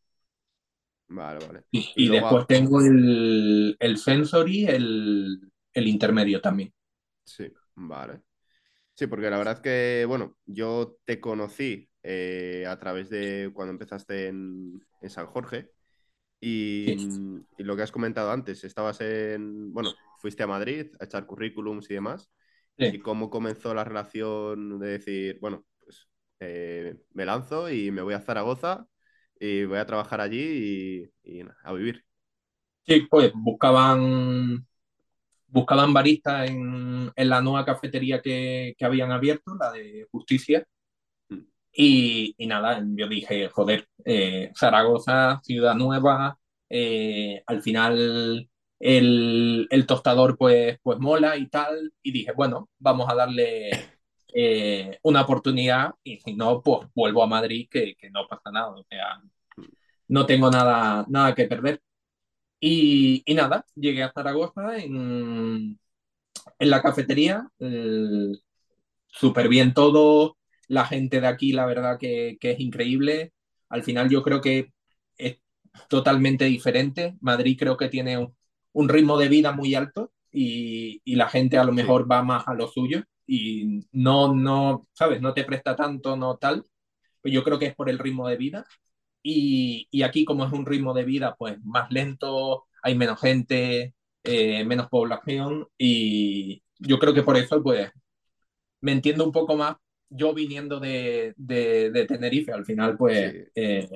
Vale, 1.08 1.46
vale. 1.46 1.62
Y, 1.70 1.78
y, 1.78 2.06
y 2.06 2.08
después 2.08 2.46
tengo 2.46 2.80
el, 2.80 3.76
el 3.78 3.96
Sensory, 3.96 4.66
el, 4.66 5.40
el 5.72 5.88
intermedio 5.88 6.40
también. 6.40 6.72
Sí, 7.24 7.50
vale. 7.74 8.20
Sí, 8.94 9.06
porque 9.06 9.30
la 9.30 9.38
verdad 9.38 9.60
que, 9.60 10.04
bueno, 10.08 10.36
yo 10.44 10.96
te 11.04 11.20
conocí 11.20 11.88
eh, 12.02 12.64
a 12.66 12.78
través 12.78 13.08
de 13.10 13.50
cuando 13.54 13.72
empezaste 13.72 14.26
en, 14.26 14.84
en 15.00 15.10
San 15.10 15.26
Jorge 15.26 15.70
y, 16.40 16.96
sí. 16.98 17.46
y, 17.58 17.62
lo 17.62 17.76
que 17.76 17.82
has 17.82 17.92
comentado 17.92 18.32
antes, 18.32 18.64
estabas 18.64 19.00
en, 19.00 19.72
bueno, 19.72 19.92
fuiste 20.18 20.42
a 20.42 20.46
Madrid 20.46 20.86
a 21.00 21.04
echar 21.04 21.26
currículums 21.26 21.90
y 21.90 21.94
demás. 21.94 22.30
Sí. 22.76 22.86
Y 22.86 22.98
cómo 23.00 23.30
comenzó 23.30 23.74
la 23.74 23.84
relación 23.84 24.78
de 24.78 24.88
decir, 24.88 25.38
bueno, 25.40 25.64
pues 25.84 26.08
eh, 26.40 26.96
me 27.12 27.24
lanzo 27.24 27.70
y 27.70 27.90
me 27.90 28.02
voy 28.02 28.14
a 28.14 28.20
Zaragoza 28.20 28.86
y 29.40 29.64
voy 29.64 29.78
a 29.78 29.86
trabajar 29.86 30.20
allí 30.20 31.10
y, 31.24 31.38
y 31.38 31.44
a 31.64 31.72
vivir. 31.72 32.04
Sí, 32.86 33.06
pues 33.10 33.32
buscaban 33.34 34.66
buscaban 35.48 35.92
baristas 35.92 36.48
en, 36.50 37.10
en, 37.14 37.28
la 37.28 37.40
nueva 37.40 37.64
cafetería 37.64 38.20
que, 38.20 38.74
que, 38.76 38.84
habían 38.84 39.12
abierto, 39.12 39.56
la 39.58 39.72
de 39.72 40.06
Justicia. 40.10 40.66
Mm. 41.28 41.38
Y, 41.72 42.34
y 42.38 42.46
nada, 42.46 42.82
yo 42.84 43.08
dije, 43.08 43.48
joder, 43.48 43.88
eh, 44.04 44.52
Zaragoza, 44.54 45.40
ciudad 45.42 45.74
nueva, 45.74 46.38
eh, 46.68 47.42
al 47.46 47.62
final 47.62 48.48
el, 48.80 49.66
el, 49.70 49.86
tostador 49.86 50.36
pues, 50.38 50.78
pues 50.82 50.98
mola 50.98 51.36
y 51.36 51.48
tal. 51.48 51.92
Y 52.02 52.12
dije, 52.12 52.32
bueno, 52.32 52.68
vamos 52.78 53.08
a 53.10 53.14
darle 53.14 53.70
eh, 54.34 54.98
una 55.02 55.22
oportunidad 55.22 55.94
y 56.02 56.18
si 56.20 56.34
no, 56.34 56.62
pues 56.62 56.88
vuelvo 56.94 57.22
a 57.22 57.26
Madrid, 57.26 57.68
que, 57.70 57.94
que 57.96 58.10
no 58.10 58.26
pasa 58.28 58.50
nada. 58.52 58.70
O 58.70 58.84
sea, 58.88 59.20
no 60.08 60.26
tengo 60.26 60.50
nada, 60.50 61.04
nada 61.08 61.34
que 61.34 61.46
perder. 61.46 61.82
Y, 62.60 63.22
y, 63.26 63.34
nada, 63.34 63.64
llegué 63.76 64.02
a 64.02 64.12
Zaragoza 64.12 64.78
en, 64.78 65.78
en 66.58 66.70
la 66.70 66.82
cafetería, 66.82 67.48
súper 69.08 69.48
bien 69.48 69.74
todo, 69.74 70.36
la 70.68 70.84
gente 70.86 71.20
de 71.20 71.26
aquí 71.28 71.52
la 71.52 71.66
verdad 71.66 71.98
que, 71.98 72.36
que, 72.40 72.52
es 72.52 72.60
increíble, 72.60 73.32
al 73.68 73.82
final 73.82 74.08
yo 74.10 74.22
creo 74.22 74.40
que 74.40 74.72
es 75.16 75.38
totalmente 75.88 76.46
diferente, 76.46 77.16
Madrid 77.20 77.56
creo 77.58 77.76
que 77.76 77.88
tiene 77.88 78.18
un, 78.18 78.37
un 78.78 78.88
ritmo 78.88 79.18
de 79.18 79.28
vida 79.28 79.50
muy 79.50 79.74
alto 79.74 80.12
y, 80.30 81.02
y, 81.04 81.16
la 81.16 81.28
gente 81.28 81.58
a 81.58 81.64
lo 81.64 81.72
mejor 81.72 82.02
sí. 82.02 82.08
va 82.08 82.22
más 82.22 82.46
a 82.46 82.54
lo 82.54 82.68
suyo 82.68 83.02
y 83.26 83.80
no, 83.90 84.32
no, 84.32 84.86
¿sabes? 84.92 85.20
No 85.20 85.34
te 85.34 85.42
presta 85.44 85.74
tanto, 85.74 86.16
no 86.16 86.36
tal, 86.36 86.64
pues 87.20 87.34
yo 87.34 87.42
creo 87.42 87.58
que 87.58 87.66
es 87.66 87.74
por 87.74 87.90
el 87.90 87.98
ritmo 87.98 88.28
de 88.28 88.36
vida 88.36 88.66
y, 89.20 89.88
y, 89.90 90.02
aquí 90.02 90.24
como 90.24 90.46
es 90.46 90.52
un 90.52 90.64
ritmo 90.64 90.94
de 90.94 91.04
vida 91.04 91.34
pues 91.36 91.58
más 91.64 91.90
lento, 91.90 92.66
hay 92.82 92.94
menos 92.94 93.20
gente, 93.20 93.94
eh, 94.22 94.64
menos 94.64 94.88
población 94.88 95.66
y 95.76 96.62
yo 96.78 97.00
creo 97.00 97.12
que 97.14 97.24
por 97.24 97.36
eso 97.36 97.60
pues 97.62 97.90
me 98.80 98.92
entiendo 98.92 99.24
un 99.24 99.32
poco 99.32 99.56
más 99.56 99.76
yo 100.08 100.32
viniendo 100.34 100.78
de, 100.78 101.34
de, 101.36 101.90
de 101.90 102.06
Tenerife, 102.06 102.52
al 102.52 102.64
final 102.64 102.96
pues 102.96 103.32
sí. 103.32 103.38
eh, 103.56 103.88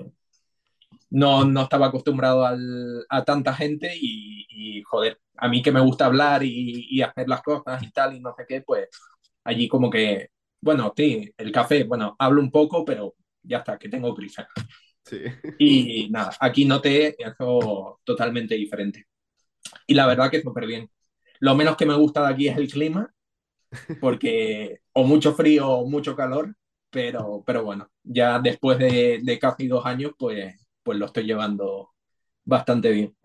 no, 1.13 1.45
no 1.45 1.63
estaba 1.63 1.87
acostumbrado 1.89 2.47
al, 2.47 3.05
a 3.09 3.25
tanta 3.25 3.53
gente 3.55 3.93
y, 3.95 4.47
y, 4.49 4.83
joder, 4.83 5.21
a 5.37 5.49
mí 5.49 5.63
que 5.63 5.73
me 5.73 5.81
gusta 5.81 6.07
hablar 6.07 6.43
y, 6.43 6.87
y 6.91 7.03
hacer 7.03 7.29
las 7.29 7.43
cosas 7.43 7.83
y 7.83 7.91
tal 7.93 8.15
y 8.17 8.21
no 8.21 8.35
sé 8.37 8.45
qué, 8.49 8.63
pues 8.63 8.89
allí 9.45 9.69
como 9.69 9.91
que, 9.91 10.31
bueno, 10.61 10.93
sí, 10.97 11.33
el 11.37 11.53
café, 11.53 11.85
bueno, 11.85 12.17
hablo 12.19 12.41
un 12.41 12.51
poco, 12.51 12.85
pero 12.85 13.15
ya 13.43 13.59
está, 13.59 13.79
que 13.79 13.89
tengo 13.89 14.15
prisa. 14.15 14.49
Sí. 15.05 15.21
Y 15.59 16.09
nada, 16.11 16.33
aquí 16.41 16.65
noté 16.65 17.17
eso 17.23 18.01
totalmente 18.05 18.55
diferente. 18.55 19.07
Y 19.87 19.95
la 19.95 20.07
verdad 20.07 20.31
que 20.31 20.43
súper 20.43 20.67
bien. 20.67 20.89
Lo 21.41 21.55
menos 21.55 21.77
que 21.77 21.87
me 21.87 21.97
gusta 21.97 22.27
de 22.27 22.33
aquí 22.33 22.49
es 22.49 22.57
el 22.57 22.69
clima, 22.71 23.13
porque 24.01 24.81
o 24.93 25.05
mucho 25.05 25.35
frío 25.35 25.69
o 25.69 25.89
mucho 25.89 26.17
calor, 26.17 26.55
pero, 26.91 27.43
pero 27.45 27.65
bueno, 27.65 27.91
ya 28.03 28.39
después 28.39 28.79
de, 28.79 29.21
de 29.23 29.39
casi 29.39 29.67
dos 29.67 29.85
años, 29.85 30.13
pues, 30.19 30.55
pues 30.83 30.99
lo 30.99 31.07
estoy 31.07 31.25
llevando 31.25 31.91
bastante 32.45 32.91
bien. 32.91 33.17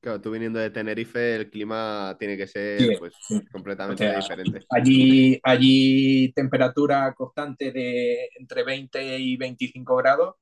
Claro, 0.00 0.20
tú 0.20 0.30
viniendo 0.30 0.58
de 0.58 0.70
Tenerife, 0.70 1.36
el 1.36 1.50
clima 1.50 2.16
tiene 2.18 2.36
que 2.36 2.46
ser 2.46 2.80
sí, 2.80 2.90
pues, 2.98 3.14
sí. 3.20 3.44
completamente 3.50 4.08
o 4.08 4.22
sea, 4.22 4.36
diferente. 4.36 4.66
Allí, 4.70 5.40
allí 5.42 6.32
temperatura 6.32 7.12
constante 7.14 7.72
de 7.72 8.28
entre 8.38 8.62
20 8.62 9.18
y 9.18 9.36
25 9.36 9.96
grados 9.96 10.34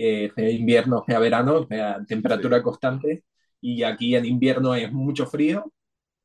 eh, 0.00 0.30
sea 0.32 0.48
invierno, 0.48 1.02
sea 1.04 1.18
verano, 1.18 1.66
sea 1.66 1.98
temperatura 2.06 2.58
sí. 2.58 2.62
constante, 2.62 3.24
y 3.60 3.82
aquí 3.82 4.14
en 4.14 4.26
invierno 4.26 4.72
es 4.76 4.92
mucho 4.92 5.26
frío 5.26 5.72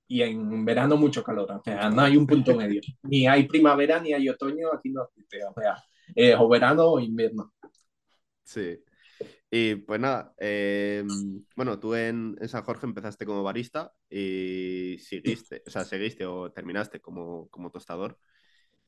y 0.08 0.22
en 0.22 0.64
verano 0.64 0.96
mucho 0.96 1.24
calor, 1.24 1.52
o 1.52 1.62
sea, 1.64 1.90
no 1.90 2.04
hay 2.04 2.16
un 2.16 2.28
punto 2.28 2.56
medio, 2.56 2.82
ni 3.02 3.26
hay 3.26 3.48
primavera 3.48 4.00
ni 4.00 4.14
hay 4.14 4.30
otoño, 4.30 4.72
aquí 4.72 4.92
no 4.92 5.06
existe, 5.06 5.44
o 5.44 5.54
sea, 5.60 5.84
es 6.14 6.36
o 6.38 6.48
verano 6.48 6.86
o 6.86 7.00
invierno. 7.00 7.52
Sí. 8.44 8.78
Y 9.56 9.76
pues 9.76 10.00
nada, 10.00 10.34
eh, 10.40 11.04
bueno, 11.56 11.80
tú 11.80 11.94
en, 11.94 12.36
en, 12.42 12.50
San 12.50 12.64
Jorge 12.64 12.88
empezaste 12.88 13.24
como 13.24 13.44
barista 13.44 13.94
y 14.10 14.98
seguiste, 14.98 15.62
o 15.68 15.70
sea, 15.70 15.86
seguiste 15.86 16.26
o 16.26 16.52
terminaste 16.52 17.00
como, 17.00 17.50
como 17.50 17.70
tostador. 17.70 18.18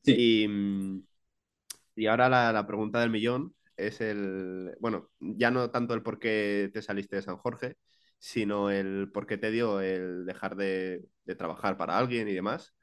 Sí. 0.02 0.14
Y, 0.18 2.02
y 2.02 2.06
ahora 2.08 2.28
la, 2.28 2.52
la 2.52 2.66
pregunta 2.66 2.98
del 2.98 3.10
millón 3.10 3.54
es 3.76 4.00
el, 4.00 4.74
bueno, 4.80 5.08
ya 5.20 5.52
no 5.52 5.70
tanto 5.70 5.94
el 5.94 6.02
por 6.02 6.18
qué 6.18 6.68
te 6.74 6.82
saliste 6.82 7.14
de 7.14 7.22
San 7.22 7.36
Jorge, 7.36 7.76
sino 8.18 8.68
el 8.68 9.12
por 9.12 9.28
qué 9.28 9.38
te 9.38 9.52
dio 9.52 9.80
el 9.80 10.26
dejar 10.26 10.56
de, 10.56 11.04
de 11.26 11.34
trabajar 11.36 11.76
para 11.76 11.96
alguien 11.96 12.26
y 12.26 12.34
demás 12.34 12.74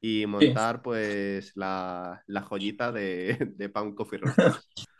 y 0.00 0.26
montar 0.26 0.74
sí. 0.74 0.80
pues 0.82 1.52
la, 1.54 2.20
la, 2.26 2.42
joyita 2.42 2.90
de, 2.90 3.52
de 3.54 3.68
Pound 3.68 3.94
Coffee 3.94 4.18
Roasters. 4.18 4.68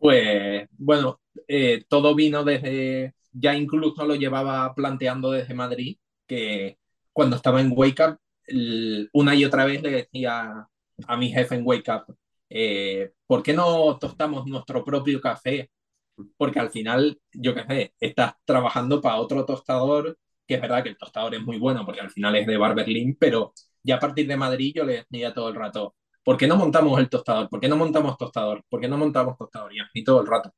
Pues 0.00 0.68
bueno, 0.78 1.20
eh, 1.48 1.84
todo 1.88 2.16
vino 2.16 2.44
desde, 2.44 3.14
ya 3.32 3.54
incluso 3.56 4.06
lo 4.06 4.16
llevaba 4.16 4.74
planteando 4.74 5.32
desde 5.32 5.54
Madrid, 5.54 5.98
que 6.26 6.78
cuando 7.12 7.36
estaba 7.36 7.60
en 7.62 7.72
Wake 7.76 8.02
Up, 8.04 8.18
una 9.12 9.34
y 9.36 9.44
otra 9.44 9.64
vez 9.66 9.82
le 9.82 9.90
decía 9.92 10.68
a 11.08 11.18
mi 11.18 11.30
jefe 11.30 11.56
en 11.56 11.66
Wake 11.66 11.90
Up, 11.92 12.16
eh, 12.50 13.12
¿por 13.26 13.42
qué 13.42 13.52
no 13.54 13.98
tostamos 13.98 14.46
nuestro 14.46 14.84
propio 14.84 15.20
café? 15.20 15.70
Porque 16.36 16.58
al 16.60 16.70
final, 16.70 17.20
yo 17.32 17.54
qué 17.54 17.64
sé, 17.66 17.94
estás 18.00 18.34
trabajando 18.46 19.00
para 19.00 19.16
otro 19.16 19.44
tostador, 19.46 20.18
que 20.46 20.54
es 20.56 20.60
verdad 20.62 20.82
que 20.82 20.90
el 20.90 20.98
tostador 20.98 21.34
es 21.34 21.42
muy 21.42 21.58
bueno 21.58 21.84
porque 21.86 22.00
al 22.02 22.10
final 22.10 22.36
es 22.36 22.46
de 22.46 22.58
Bar 22.58 22.74
Berlin, 22.76 23.16
pero 23.20 23.54
ya 23.82 23.96
a 23.96 24.00
partir 24.00 24.26
de 24.28 24.36
Madrid 24.38 24.72
yo 24.76 24.84
le 24.84 24.94
decía 25.10 25.34
todo 25.34 25.48
el 25.50 25.54
rato, 25.56 25.94
¿por 26.24 26.36
qué 26.36 26.46
no 26.46 26.56
montamos 26.56 26.98
el 27.00 27.08
tostador? 27.08 27.48
¿Por 27.48 27.60
qué 27.60 27.68
no 27.68 27.76
montamos 27.76 28.16
tostador? 28.18 28.64
¿Por 28.68 28.80
qué 28.80 28.88
no 28.88 28.98
montamos 28.98 29.36
tostador? 29.38 29.72
Y 29.94 30.04
todo 30.04 30.20
el 30.22 30.26
rato. 30.26 30.52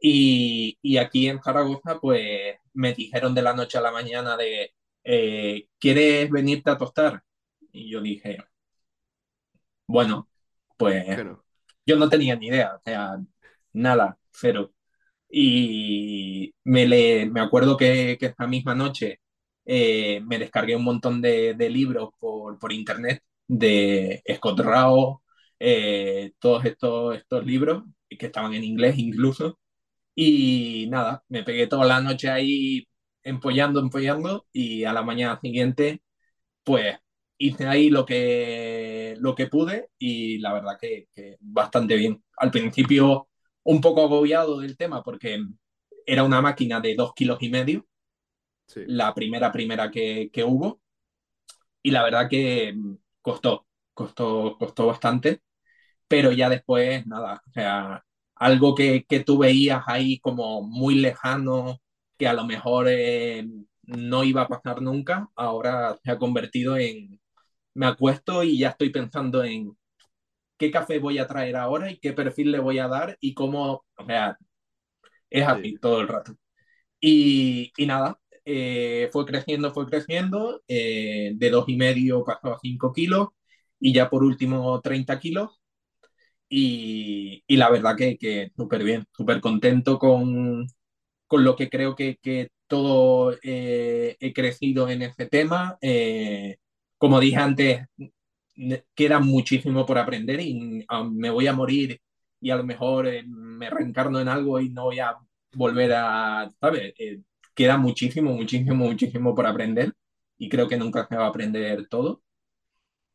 Y, 0.00 0.78
y, 0.82 0.98
aquí 0.98 1.28
en 1.28 1.42
Zaragoza, 1.42 1.98
pues 2.00 2.56
me 2.74 2.94
dijeron 2.94 3.34
de 3.34 3.42
la 3.42 3.54
noche 3.54 3.78
a 3.78 3.80
la 3.82 3.92
mañana 3.92 4.36
de, 4.36 4.72
eh, 5.04 5.68
¿quieres 5.78 6.30
venirte 6.30 6.70
a 6.70 6.78
tostar? 6.78 7.22
Y 7.72 7.90
yo 7.90 8.00
dije, 8.00 8.38
bueno, 9.86 10.28
pues 10.76 11.06
yo 11.86 11.96
no 11.96 12.08
tenía 12.08 12.36
ni 12.36 12.48
idea, 12.48 12.76
o 12.76 12.80
sea, 12.84 13.18
nada, 13.72 14.18
cero. 14.32 14.72
Y 15.30 16.54
me, 16.64 16.86
le, 16.86 17.26
me 17.26 17.40
acuerdo 17.40 17.76
que, 17.76 18.16
que 18.20 18.26
esa 18.26 18.46
misma 18.46 18.74
noche 18.74 19.20
eh, 19.64 20.20
me 20.22 20.38
descargué 20.38 20.76
un 20.76 20.84
montón 20.84 21.20
de, 21.22 21.54
de 21.54 21.70
libros 21.70 22.10
por, 22.18 22.58
por, 22.58 22.72
internet 22.72 23.22
de 23.48 24.22
Scott 24.36 24.60
Rao, 24.60 25.22
eh, 25.58 26.32
todos 26.38 26.64
estos, 26.64 27.16
estos 27.16 27.44
libros 27.46 27.84
que 28.08 28.26
estaban 28.26 28.54
en 28.54 28.64
inglés 28.64 28.98
incluso. 28.98 29.58
Y 30.14 30.88
nada, 30.90 31.24
me 31.28 31.44
pegué 31.44 31.66
toda 31.68 31.86
la 31.86 32.00
noche 32.00 32.30
ahí 32.30 32.88
empollando, 33.22 33.80
empollando 33.80 34.46
y 34.52 34.84
a 34.84 34.92
la 34.92 35.02
mañana 35.02 35.40
siguiente, 35.40 36.02
pues 36.64 36.98
hice 37.38 37.66
ahí 37.66 37.90
lo 37.90 38.04
que, 38.06 39.16
lo 39.20 39.34
que 39.34 39.46
pude 39.48 39.90
y 39.98 40.38
la 40.38 40.52
verdad 40.52 40.78
que, 40.80 41.08
que 41.14 41.36
bastante 41.40 41.96
bien. 41.96 42.22
Al 42.36 42.50
principio 42.50 43.28
un 43.64 43.80
poco 43.80 44.04
agobiado 44.04 44.60
del 44.60 44.76
tema 44.76 45.02
porque 45.02 45.40
era 46.06 46.24
una 46.24 46.40
máquina 46.40 46.80
de 46.80 46.94
dos 46.94 47.12
kilos 47.14 47.38
y 47.42 47.50
medio, 47.50 47.86
sí. 48.66 48.82
la 48.86 49.14
primera 49.14 49.52
primera 49.52 49.90
que, 49.90 50.30
que, 50.32 50.44
hubo, 50.44 50.80
y 51.82 51.90
la 51.90 52.02
verdad 52.02 52.28
que 52.28 52.74
costó, 53.22 53.66
costó, 53.94 54.56
costó 54.58 54.86
bastante, 54.86 55.42
pero 56.08 56.32
ya 56.32 56.48
después, 56.48 57.06
nada, 57.06 57.42
o 57.48 57.52
sea, 57.52 58.04
algo 58.36 58.74
que, 58.74 59.04
que 59.06 59.20
tú 59.20 59.38
veías 59.38 59.82
ahí 59.86 60.20
como 60.20 60.62
muy 60.62 60.96
lejano, 60.96 61.80
que 62.18 62.28
a 62.28 62.32
lo 62.34 62.44
mejor 62.46 62.86
eh, 62.88 63.46
no 63.84 64.24
iba 64.24 64.42
a 64.42 64.48
pasar 64.48 64.82
nunca, 64.82 65.28
ahora 65.36 65.98
se 66.04 66.10
ha 66.10 66.18
convertido 66.18 66.76
en, 66.76 67.20
me 67.74 67.86
acuesto 67.86 68.44
y 68.44 68.58
ya 68.58 68.70
estoy 68.70 68.90
pensando 68.90 69.44
en 69.44 69.76
qué 70.58 70.70
café 70.70 70.98
voy 70.98 71.18
a 71.18 71.26
traer 71.26 71.56
ahora 71.56 71.90
y 71.90 71.98
qué 71.98 72.12
perfil 72.12 72.52
le 72.52 72.58
voy 72.60 72.78
a 72.78 72.88
dar 72.88 73.16
y 73.20 73.34
cómo, 73.34 73.84
o 73.96 74.06
sea, 74.06 74.38
es 75.30 75.46
así 75.46 75.74
sí. 75.74 75.78
todo 75.80 76.00
el 76.00 76.08
rato. 76.08 76.34
Y, 77.00 77.72
y 77.76 77.86
nada, 77.86 78.20
eh, 78.50 79.10
fue 79.12 79.26
creciendo, 79.26 79.72
fue 79.74 79.86
creciendo, 79.86 80.62
eh, 80.68 81.32
de 81.34 81.50
dos 81.50 81.68
y 81.68 81.76
medio 81.76 82.24
pasó 82.24 82.54
a 82.54 82.58
5 82.60 82.92
kilos 82.94 83.28
y 83.78 83.92
ya 83.92 84.08
por 84.10 84.24
último 84.24 84.80
30 84.80 85.18
kilos. 85.20 85.60
Y, 86.48 87.44
la 87.48 87.70
verdad 87.70 87.96
que, 87.96 88.16
que 88.18 88.50
súper 88.56 88.84
bien, 88.84 89.06
súper 89.12 89.40
contento 89.40 89.98
con, 89.98 90.66
con 91.26 91.44
lo 91.44 91.56
que 91.56 91.70
creo 91.70 91.96
que, 91.96 92.18
que 92.22 92.50
todo 92.68 93.36
eh, 93.42 94.16
he 94.20 94.32
crecido 94.34 94.88
en 94.90 95.02
ese 95.02 95.26
tema. 95.26 95.78
Eh, 95.82 96.58
como 96.98 97.20
dije 97.20 97.36
antes, 97.38 97.86
queda 98.94 99.20
muchísimo 99.20 99.86
por 99.86 99.98
aprender 99.98 100.40
y 100.40 100.84
um, 100.90 101.16
me 101.16 101.30
voy 101.30 101.46
a 101.46 101.52
morir 101.52 102.00
y 102.40 102.50
a 102.50 102.56
lo 102.56 102.64
mejor 102.64 103.08
me 103.26 103.70
reencarno 103.70 104.20
en 104.20 104.28
algo 104.28 104.60
y 104.60 104.70
no 104.70 104.84
voy 104.84 104.98
a 105.00 105.16
volver 105.54 105.92
a, 105.94 106.50
¿sabes? 106.60 106.94
Queda 107.58 107.76
muchísimo, 107.76 108.32
muchísimo, 108.34 108.86
muchísimo 108.86 109.34
por 109.34 109.44
aprender 109.44 109.92
y 110.38 110.48
creo 110.48 110.68
que 110.68 110.76
nunca 110.76 111.08
se 111.08 111.16
va 111.16 111.24
a 111.26 111.28
aprender 111.28 111.88
todo. 111.88 112.22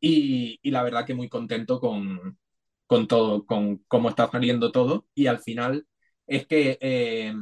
Y, 0.00 0.60
la 0.70 0.82
verdad 0.82 1.06
que 1.06 1.14
muy 1.14 1.30
contento 1.30 1.80
con, 1.80 2.38
con 2.86 3.08
todo, 3.08 3.46
con 3.46 3.78
cómo 3.88 4.10
está 4.10 4.30
saliendo 4.30 4.70
todo 4.72 5.06
y 5.14 5.28
al 5.28 5.40
final 5.40 5.86
es 6.26 6.46
que 6.46 6.78
eh, 6.82 7.32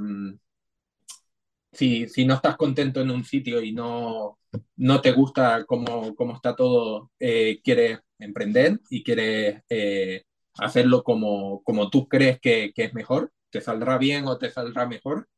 si, 1.73 2.09
si 2.09 2.25
no 2.25 2.35
estás 2.35 2.57
contento 2.57 3.01
en 3.01 3.11
un 3.11 3.25
sitio 3.25 3.63
y 3.63 3.73
no, 3.73 4.39
no 4.77 5.01
te 5.01 5.13
gusta 5.13 5.65
cómo, 5.67 6.15
cómo 6.15 6.35
está 6.35 6.55
todo, 6.55 7.11
eh, 7.19 7.61
quieres 7.65 7.99
emprender 8.19 8.81
y 8.91 9.03
quieres 9.03 9.63
eh, 9.69 10.25
hacerlo 10.59 11.03
como, 11.03 11.63
como 11.65 11.91
tú 11.91 12.09
crees 12.09 12.41
que, 12.41 12.73
es 12.77 12.95
mejor, 12.95 13.33
te 13.51 13.61
saldrá 13.61 13.99
bien 13.99 14.27
o 14.27 14.39
te 14.39 14.51
saldrá 14.51 14.87
mejor, 14.87 15.29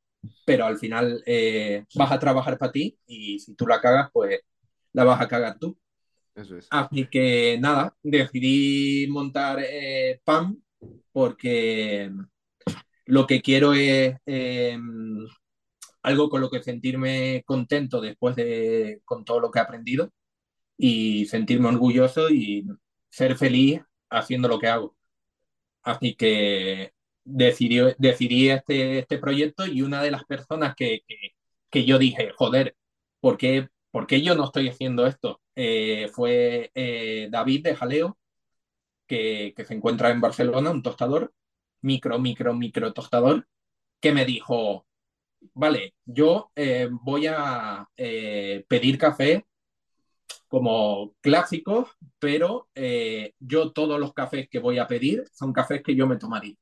pero 0.45 0.67
al 0.67 0.79
final 0.79 1.23
eh, 1.27 1.85
vas 1.95 2.13
a 2.13 2.19
trabajar 2.19 2.59
para 2.59 2.73
ti 2.73 2.99
y 3.07 3.39
si 3.39 3.55
tú 3.55 3.67
la 3.67 3.81
cagas, 3.81 4.11
pues 4.13 4.41
la 4.93 5.05
vas 5.05 5.21
a 5.21 5.29
cagar 5.29 5.59
tú. 5.59 5.79
Eso 6.35 6.57
es. 6.57 6.67
Así 6.71 7.07
que 7.07 7.59
nada, 7.61 7.97
decidí 8.03 9.07
montar 9.09 9.59
eh, 9.63 10.21
PAM 10.25 10.61
porque 11.13 12.11
lo 13.07 13.27
que 13.27 13.41
quiero 13.41 13.75
es 13.75 14.17
eh, 14.27 14.79
algo 16.03 16.29
con 16.29 16.41
lo 16.41 16.51
que 16.51 16.63
sentirme 16.63 17.43
contento 17.47 18.01
después 18.01 18.37
de 18.37 19.01
con 19.05 19.25
todo 19.25 19.41
lo 19.41 19.51
que 19.51 19.59
he 19.59 19.63
aprendido 19.63 20.13
y 20.77 21.27
sentirme 21.27 21.69
orgulloso 21.69 22.31
y 22.31 22.67
ser 23.11 23.37
feliz 23.37 23.81
haciendo 24.11 24.49
lo 24.49 24.59
que 24.59 24.69
hago. 24.69 24.97
Así 25.83 26.15
que 26.15 26.94
decidí, 27.25 27.81
decidí 27.99 28.51
este, 28.51 29.01
este 29.01 29.19
proyecto 29.19 29.67
y 29.67 29.83
una 29.83 30.03
de 30.03 30.11
las 30.11 30.25
personas 30.25 30.75
que, 30.75 31.01
que, 31.07 31.17
que 31.71 31.85
yo 31.85 31.99
dije, 31.99 32.33
joder, 32.37 32.77
¿por 33.21 33.37
qué, 33.39 33.69
¿por 33.91 34.07
qué, 34.07 34.23
yo 34.23 34.35
no 34.35 34.45
estoy 34.45 34.69
haciendo 34.69 35.07
esto? 35.07 35.41
Eh, 35.57 36.09
fue 36.13 36.71
eh, 36.75 37.29
David 37.31 37.65
de 37.65 37.77
Jaleo, 37.77 38.19
que, 39.07 39.55
que 39.57 39.65
se 39.65 39.75
encuentra 39.75 40.11
en 40.11 40.21
Barcelona, 40.21 40.71
un 40.71 40.83
tostador, 40.83 41.33
micro, 41.83 42.19
micro, 42.19 42.55
micro 42.55 42.93
tostador, 42.93 43.49
que 44.01 44.13
me 44.13 44.25
dijo, 44.25 44.87
vale, 45.55 45.95
yo 46.05 46.53
eh, 46.57 46.89
voy 46.91 47.27
a 47.27 47.89
pedir 47.97 48.99
café 48.99 49.47
como 50.49 51.15
clásicos, 51.21 51.91
pero 52.19 52.69
yo 53.41 53.73
todos 53.73 53.99
los 54.01 54.13
cafés 54.15 54.49
que 54.49 54.59
voy 54.59 54.79
a 54.79 54.87
pedir 54.87 55.25
son 55.33 55.53
cafés 55.53 55.83
que 55.83 55.97
yo 55.97 56.07
me 56.07 56.17
tomaría. 56.17 56.57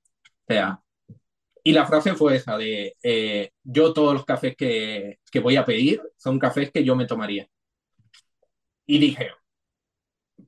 Y 1.65 1.73
la 1.73 1.87
frase 1.87 2.15
fue 2.15 2.37
esa 2.37 2.57
de 2.57 2.97
eh, 3.03 3.51
yo 3.63 3.93
todos 3.93 4.15
los 4.15 4.25
cafés 4.25 4.57
que, 4.57 5.19
que 5.31 5.41
voy 5.41 5.57
a 5.57 5.65
pedir 5.65 6.03
son 6.17 6.39
cafés 6.39 6.71
que 6.73 6.85
yo 6.85 6.97
me 6.97 7.07
tomaría. 7.07 7.49
Y 8.87 8.99
dije, 8.99 9.31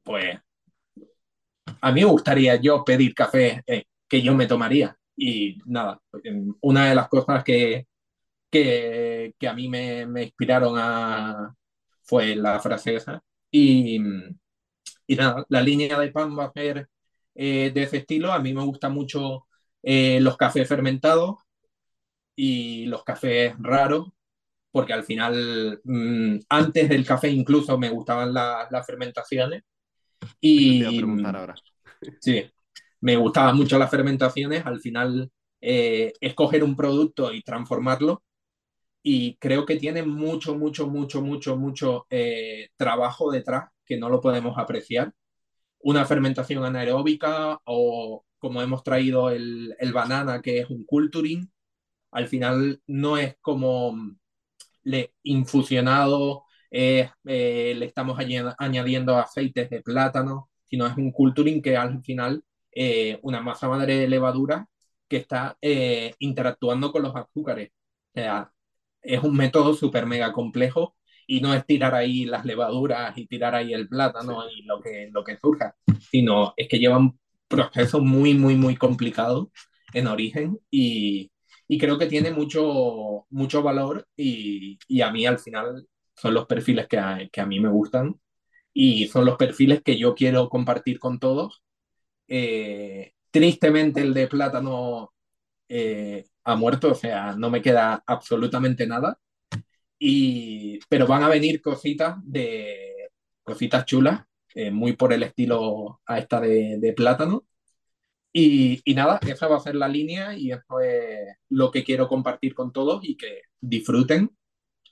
pues 0.03 0.39
a 1.81 1.93
mí 1.93 2.01
me 2.01 2.07
gustaría 2.07 2.57
yo 2.57 2.85
pedir 2.85 3.15
café 3.15 3.63
eh, 3.67 3.85
que 4.09 4.23
yo 4.23 4.35
me 4.35 4.47
tomaría. 4.47 4.97
Y 5.17 5.59
nada, 5.67 6.01
una 6.61 6.89
de 6.89 6.95
las 6.95 7.09
cosas 7.09 7.45
que, 7.45 7.87
que, 8.51 9.35
que 9.39 9.49
a 9.49 9.55
mí 9.55 9.69
me, 9.69 10.07
me, 10.07 10.25
inspiraron 10.25 10.75
a, 10.79 11.55
fue 12.03 12.37
la 12.37 12.61
frase 12.61 12.97
esa. 12.97 13.23
Y, 13.51 13.99
y 15.07 15.17
nada, 15.17 15.45
la 15.49 15.63
línea 15.63 15.99
de 15.99 16.11
pan 16.13 16.37
va 16.39 16.47
a 16.47 16.53
ser 16.53 16.89
eh, 17.35 17.71
de 17.75 17.83
ese 17.83 17.99
estilo. 17.99 18.33
A 18.33 18.39
mí 18.39 18.53
me 18.55 18.65
gusta 18.65 18.89
mucho 18.89 19.47
eh, 19.85 20.21
los 20.21 20.37
cafés 20.37 20.67
fermentados 20.67 21.37
y 22.35 22.87
los 22.87 23.05
cafés 23.05 23.55
raros, 23.59 24.09
porque 24.71 24.93
al 24.93 25.05
final, 25.05 25.81
mmm, 25.85 26.39
antes 26.49 26.89
del 26.89 27.07
café 27.07 27.29
incluso 27.29 27.79
me 27.79 27.91
gustaban 27.91 28.33
la, 28.33 28.67
las 28.71 28.87
fermentaciones. 28.87 29.63
Y, 30.41 30.81
te 30.81 30.87
voy 30.87 30.95
a 30.95 30.99
preguntar 30.99 31.37
ahora. 31.37 31.55
Sí, 32.21 32.45
me 33.01 33.17
gustaban 33.17 33.57
mucho 33.57 33.79
las 33.79 33.91
fermentaciones. 33.91 34.65
Al 34.65 34.81
final, 34.81 35.31
eh, 35.61 36.13
escoger 36.21 36.65
un 36.65 36.77
producto 36.77 37.33
y 37.33 37.43
transformarlo 37.43 38.23
y 39.07 39.37
creo 39.37 39.67
que 39.67 39.77
tiene 39.77 40.03
mucho, 40.03 40.57
mucho, 40.57 40.87
mucho, 40.89 41.21
mucho, 41.21 41.57
mucho 41.57 42.07
eh, 42.09 42.71
trabajo 42.77 43.31
detrás 43.31 43.71
que 43.85 43.99
no 43.99 44.09
lo 44.09 44.21
podemos 44.21 44.57
apreciar. 44.59 45.13
Una 45.81 46.07
fermentación 46.07 46.65
anaeróbica 46.65 47.61
o 47.65 48.25
como 48.45 48.61
hemos 48.61 48.83
traído 48.85 49.31
el, 49.31 49.75
el 49.79 49.93
banana, 49.95 50.43
que 50.43 50.59
es 50.59 50.69
un 50.69 50.85
culturing, 50.85 51.51
al 52.13 52.29
final 52.29 52.83
no 52.87 53.17
es 53.17 53.37
como 53.41 53.97
le 54.83 55.15
infusionado, 55.23 56.45
eh, 56.71 57.09
eh, 57.25 57.75
le 57.75 57.87
estamos 57.87 58.19
añadiendo 58.59 59.17
aceites 59.17 59.71
de 59.71 59.81
plátano, 59.81 60.51
sino 60.65 60.87
es 60.87 60.95
un 60.99 61.11
culturing 61.11 61.63
que 61.63 61.79
al 61.79 62.03
final 62.03 62.45
eh, 62.73 63.19
una 63.23 63.41
masa 63.41 63.67
madre 63.67 63.97
de 63.97 64.09
levadura 64.09 64.69
que 65.09 65.17
está 65.17 65.57
eh, 65.63 66.15
interactuando 66.19 66.93
con 66.93 67.03
los 67.03 67.17
azúcares. 67.17 67.71
O 68.15 68.21
sea, 68.21 68.53
es 69.01 69.23
un 69.23 69.35
método 69.39 69.73
súper 69.73 70.05
mega 70.05 70.33
complejo 70.35 70.97
y 71.27 71.41
no 71.41 71.55
es 71.55 71.65
tirar 71.65 71.95
ahí 71.95 72.27
las 72.27 72.45
levaduras 72.45 73.17
y 73.17 73.27
tirar 73.27 73.55
ahí 73.55 73.73
el 73.73 73.89
plátano 73.89 74.45
y 74.51 74.65
lo 74.65 74.83
que, 74.83 75.09
lo 75.11 75.25
que 75.25 75.39
surja, 75.39 75.75
sino 76.11 76.53
es 76.59 76.69
que 76.69 76.79
llevan 76.79 77.19
procesos 77.49 78.03
muy, 78.03 78.35
muy, 78.35 78.57
muy 78.57 78.77
complicados 78.77 79.49
en 79.93 80.07
origen 80.09 80.59
y, 80.71 81.31
y 81.69 81.79
creo 81.79 81.99
que 81.99 82.07
tiene 82.07 82.33
mucho, 82.33 83.27
mucho 83.31 83.63
valor 83.63 84.07
y, 84.17 84.79
y, 84.89 85.01
a 85.03 85.11
mí 85.11 85.27
al 85.27 85.39
final 85.39 85.87
son 86.15 86.35
los 86.35 86.47
perfiles 86.47 86.87
que 86.89 86.99
a, 86.99 87.29
que 87.33 87.41
a 87.41 87.47
mí 87.47 87.61
me 87.61 87.69
gustan 87.69 88.21
y 88.73 89.09
son 89.09 89.25
los 89.27 89.37
perfiles 89.37 89.83
que 89.83 89.99
yo 89.99 90.15
quiero 90.15 90.49
compartir 90.49 90.99
con 90.99 91.19
todos. 91.21 91.63
Eh, 92.29 93.15
tristemente 93.31 94.01
el 94.03 94.15
de 94.15 94.29
plátano 94.29 95.13
eh, 95.69 96.27
ha 96.45 96.57
muerto, 96.57 96.93
o 96.93 96.95
sea, 96.95 97.35
no 97.37 97.51
me 97.51 97.63
queda 97.63 98.03
absolutamente 98.07 98.87
nada. 98.87 99.19
Y, 99.99 100.81
pero 100.89 101.07
van 101.07 101.23
a 101.23 101.29
venir 101.29 101.63
cositas 101.63 102.17
de 102.25 103.11
cositas 103.43 103.85
chulas, 103.87 104.23
eh, 104.55 104.71
muy 104.71 104.95
por 104.95 105.13
el 105.13 105.23
estilo 105.23 106.01
a 106.07 106.19
esta 106.19 106.41
de, 106.41 106.79
de 106.79 106.93
plátano. 106.93 107.45
Y, 108.33 108.81
y, 108.85 108.95
nada, 108.95 109.21
esa 109.27 109.47
va 109.47 109.57
a 109.57 109.61
ser 109.61 109.77
la 109.77 109.87
línea 109.89 110.37
y 110.37 110.51
eso 110.51 110.81
es 110.81 111.37
lo 111.51 111.71
que 111.71 111.85
quiero 111.85 112.09
compartir 112.09 112.55
con 112.55 112.73
todos 112.73 113.05
y 113.05 113.17
que 113.17 113.43
disfruten 113.61 114.37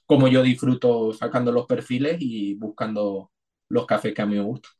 como 0.07 0.29
yo 0.29 0.43
disfruto 0.43 1.13
sacando 1.13 1.51
los 1.53 1.67
perfiles 1.67 2.19
y 2.21 2.55
buscando 2.55 3.31
los 3.69 3.87
cafés 3.87 4.15
que 4.15 4.23
a 4.23 4.27
mí 4.27 4.35
me 4.35 4.43
gustan. 4.43 4.71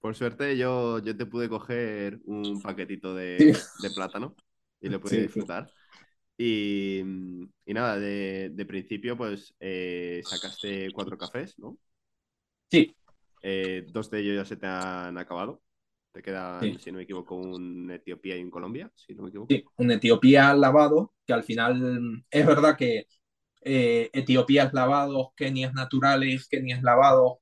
Por 0.00 0.14
suerte 0.14 0.56
yo, 0.56 0.98
yo 1.00 1.14
te 1.14 1.26
pude 1.26 1.48
coger 1.48 2.18
un 2.24 2.62
paquetito 2.62 3.14
de, 3.14 3.54
sí. 3.54 3.86
de 3.86 3.94
plátano 3.94 4.34
y 4.80 4.88
lo 4.88 5.00
pude 5.00 5.16
sí, 5.16 5.20
disfrutar. 5.20 5.68
Sí. 5.68 5.74
Y, 6.42 7.00
y, 7.66 7.74
nada, 7.74 7.98
de, 7.98 8.50
de 8.54 8.64
principio 8.64 9.14
pues 9.18 9.54
eh, 9.60 10.22
sacaste 10.24 10.90
cuatro 10.92 11.18
cafés, 11.18 11.58
¿no? 11.58 11.76
Sí. 12.70 12.94
Eh, 13.42 13.86
dos 13.88 14.10
de 14.10 14.20
ellos 14.20 14.36
ya 14.36 14.44
se 14.44 14.56
te 14.56 14.66
han 14.66 15.16
acabado. 15.18 15.62
Te 16.12 16.22
quedan, 16.22 16.60
sí. 16.60 16.76
si 16.80 16.90
no 16.90 16.98
me 16.98 17.04
equivoco, 17.04 17.36
un 17.36 17.90
Etiopía 17.90 18.36
y 18.36 18.42
un 18.42 18.50
Colombia, 18.50 18.90
si 18.96 19.14
no 19.14 19.22
me 19.22 19.28
equivoco. 19.28 19.54
Sí, 19.54 19.64
un 19.76 19.90
Etiopía 19.92 20.52
lavado, 20.54 21.14
que 21.24 21.32
al 21.32 21.44
final 21.44 22.24
es 22.30 22.46
verdad 22.46 22.76
que 22.76 23.06
eh, 23.62 24.10
Etiopías 24.12 24.72
lavados, 24.72 25.28
Kenias 25.36 25.72
naturales, 25.72 26.48
Kenias 26.48 26.82
lavados, 26.82 27.34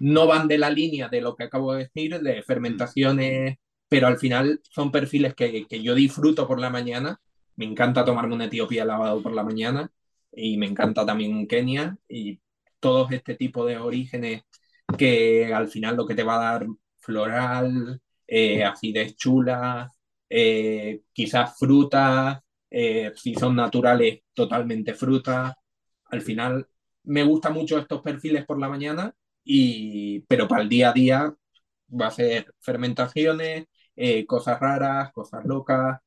no 0.00 0.26
van 0.26 0.48
de 0.48 0.58
la 0.58 0.70
línea 0.70 1.08
de 1.08 1.20
lo 1.22 1.34
que 1.34 1.44
acabo 1.44 1.72
de 1.72 1.84
decir, 1.84 2.20
de 2.20 2.42
fermentaciones, 2.42 3.56
pero 3.88 4.06
al 4.06 4.18
final 4.18 4.60
son 4.64 4.92
perfiles 4.92 5.34
que, 5.34 5.66
que 5.66 5.82
yo 5.82 5.94
disfruto 5.94 6.46
por 6.46 6.60
la 6.60 6.70
mañana. 6.70 7.20
Me 7.56 7.64
encanta 7.64 8.04
tomarme 8.04 8.34
una 8.34 8.46
Etiopía 8.46 8.84
lavado 8.84 9.22
por 9.22 9.32
la 9.32 9.44
mañana 9.44 9.90
y 10.32 10.58
me 10.58 10.66
encanta 10.66 11.06
también 11.06 11.34
un 11.34 11.46
Kenia 11.46 11.96
y 12.08 12.40
todos 12.80 13.12
este 13.12 13.34
tipo 13.34 13.64
de 13.64 13.78
orígenes 13.78 14.42
que 14.96 15.52
al 15.52 15.68
final 15.68 15.96
lo 15.96 16.06
que 16.06 16.14
te 16.14 16.22
va 16.22 16.36
a 16.36 16.52
dar 16.52 16.66
floral, 16.98 18.00
eh, 18.26 18.64
acidez 18.64 19.16
chula, 19.16 19.90
eh, 20.28 21.02
quizás 21.12 21.58
frutas, 21.58 22.40
eh, 22.70 23.12
si 23.16 23.34
son 23.34 23.56
naturales, 23.56 24.20
totalmente 24.34 24.94
frutas. 24.94 25.54
Al 26.06 26.22
final 26.22 26.68
me 27.04 27.22
gustan 27.24 27.54
mucho 27.54 27.78
estos 27.78 28.02
perfiles 28.02 28.44
por 28.46 28.58
la 28.60 28.68
mañana 28.68 29.14
y, 29.44 30.20
pero 30.28 30.46
para 30.48 30.62
el 30.62 30.68
día 30.68 30.90
a 30.90 30.92
día 30.92 31.34
va 32.00 32.06
a 32.08 32.10
ser 32.10 32.54
fermentaciones, 32.60 33.66
cosas 34.26 34.58
raras, 34.60 35.12
cosas 35.12 35.44
locas, 35.44 35.98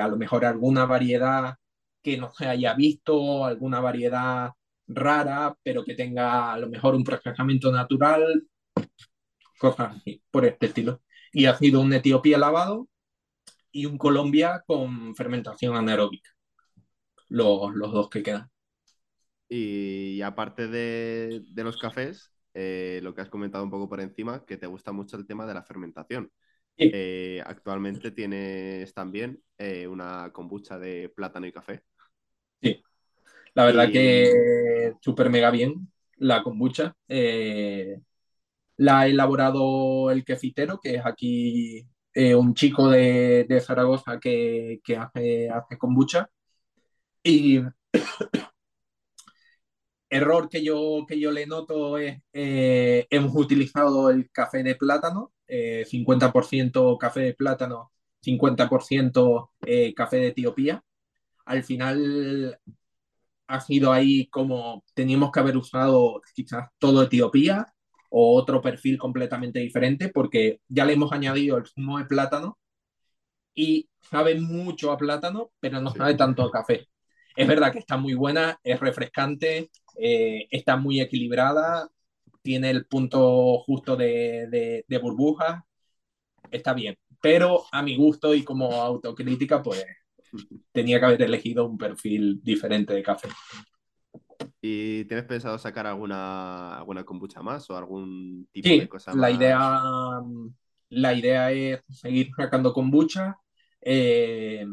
a 0.00 0.08
lo 0.08 0.16
mejor 0.16 0.44
alguna 0.44 0.86
variedad 0.86 1.56
que 2.02 2.16
no 2.18 2.32
se 2.34 2.46
haya 2.46 2.74
visto, 2.74 3.44
alguna 3.44 3.80
variedad 3.80 4.52
rara, 4.86 5.56
pero 5.62 5.84
que 5.84 5.94
tenga 5.94 6.52
a 6.52 6.58
lo 6.58 6.68
mejor 6.68 6.94
un 6.94 7.04
procesamiento 7.04 7.72
natural, 7.72 8.46
cosas 9.58 9.96
así, 9.96 10.22
por 10.30 10.44
este 10.44 10.66
estilo. 10.66 11.02
Y 11.32 11.46
ha 11.46 11.56
sido 11.56 11.80
un 11.80 11.92
Etiopía 11.92 12.38
lavado 12.38 12.88
y 13.72 13.86
un 13.86 13.98
Colombia 13.98 14.62
con 14.66 15.14
fermentación 15.16 15.76
anaeróbica, 15.76 16.30
los, 17.28 17.74
los 17.74 17.92
dos 17.92 18.08
que 18.10 18.22
quedan. 18.22 18.50
Y 19.48 20.20
aparte 20.22 20.68
de, 20.68 21.42
de 21.46 21.64
los 21.64 21.76
cafés, 21.76 22.32
eh, 22.54 23.00
lo 23.02 23.14
que 23.14 23.20
has 23.22 23.28
comentado 23.28 23.64
un 23.64 23.70
poco 23.70 23.88
por 23.88 24.00
encima, 24.00 24.44
que 24.44 24.56
te 24.56 24.66
gusta 24.66 24.92
mucho 24.92 25.16
el 25.16 25.26
tema 25.26 25.46
de 25.46 25.54
la 25.54 25.62
fermentación. 25.62 26.30
Sí. 26.76 26.90
Eh, 26.92 27.42
actualmente 27.46 28.10
tienes 28.10 28.92
también 28.94 29.40
eh, 29.58 29.86
una 29.86 30.32
kombucha 30.32 30.78
de 30.78 31.12
plátano 31.14 31.46
y 31.46 31.52
café. 31.52 31.82
La 33.54 33.64
verdad 33.64 33.88
y... 33.88 33.92
que 33.92 34.92
súper 35.00 35.30
mega 35.30 35.50
bien 35.50 35.92
la 36.16 36.42
kombucha. 36.42 36.96
la 38.76 39.00
ha 39.00 39.06
elaborado 39.06 40.10
el 40.10 40.24
quefitero, 40.24 40.80
que 40.80 40.96
es 40.96 41.06
aquí 41.06 41.86
un 42.36 42.54
chico 42.54 42.88
de, 42.90 43.44
de 43.48 43.60
Zaragoza 43.60 44.18
que, 44.20 44.80
que 44.84 44.96
hace, 44.96 45.50
hace 45.50 45.78
kombucha. 45.78 46.28
Y 47.22 47.60
error 50.14 50.48
que 50.48 50.62
yo, 50.64 51.04
que 51.08 51.18
yo 51.18 51.32
le 51.32 51.46
noto 51.46 51.98
es, 51.98 52.18
eh, 52.32 53.06
hemos 53.10 53.34
utilizado 53.34 54.10
el 54.10 54.30
café 54.30 54.62
de 54.62 54.76
plátano, 54.76 55.32
eh, 55.46 55.84
50% 55.86 56.98
café 56.98 57.20
de 57.20 57.34
plátano, 57.34 57.92
50% 58.20 59.50
eh, 59.66 59.94
café 59.94 60.16
de 60.18 60.28
Etiopía. 60.28 60.84
Al 61.46 61.64
final 61.64 62.58
ha 63.46 63.60
sido 63.60 63.92
ahí 63.92 64.26
como 64.28 64.84
teníamos 64.94 65.30
que 65.32 65.40
haber 65.40 65.56
usado 65.56 66.20
quizás 66.34 66.68
todo 66.78 67.02
Etiopía 67.02 67.66
o 68.10 68.36
otro 68.36 68.62
perfil 68.62 68.98
completamente 68.98 69.60
diferente 69.60 70.08
porque 70.10 70.60
ya 70.68 70.84
le 70.84 70.94
hemos 70.94 71.12
añadido 71.12 71.58
el 71.58 71.66
zumo 71.66 71.98
de 71.98 72.04
plátano 72.06 72.58
y 73.54 73.88
sabe 74.00 74.34
mucho 74.40 74.92
a 74.92 74.96
plátano, 74.98 75.50
pero 75.60 75.80
no 75.80 75.90
sabe 75.92 76.14
tanto 76.14 76.42
a 76.42 76.50
café. 76.50 76.88
Es 77.36 77.48
verdad 77.48 77.72
que 77.72 77.78
está 77.80 77.96
muy 77.96 78.14
buena, 78.14 78.58
es 78.62 78.80
refrescante, 78.80 79.70
eh, 79.96 80.46
está 80.50 80.76
muy 80.76 81.00
equilibrada, 81.00 81.88
tiene 82.42 82.70
el 82.70 82.86
punto 82.86 83.58
justo 83.60 83.96
de, 83.96 84.46
de, 84.50 84.84
de 84.88 84.98
burbuja, 84.98 85.66
está 86.50 86.74
bien. 86.74 86.96
Pero 87.20 87.64
a 87.72 87.82
mi 87.82 87.96
gusto 87.96 88.34
y 88.34 88.44
como 88.44 88.72
autocrítica, 88.82 89.62
pues 89.62 89.84
tenía 90.72 90.98
que 90.98 91.06
haber 91.06 91.22
elegido 91.22 91.66
un 91.66 91.78
perfil 91.78 92.40
diferente 92.42 92.94
de 92.94 93.02
café. 93.02 93.28
¿Y 94.60 95.04
tienes 95.04 95.26
pensado 95.26 95.58
sacar 95.58 95.86
alguna, 95.86 96.78
alguna 96.78 97.04
kombucha 97.04 97.42
más 97.42 97.68
o 97.70 97.76
algún 97.76 98.48
tipo 98.52 98.68
sí, 98.68 98.80
de 98.80 98.88
cosa 98.88 99.14
la 99.14 99.28
más? 99.28 99.36
Idea, 99.38 99.82
la 100.90 101.14
idea 101.14 101.52
es 101.52 101.80
seguir 101.90 102.30
sacando 102.36 102.72
kombucha. 102.72 103.36
Eh, 103.80 104.64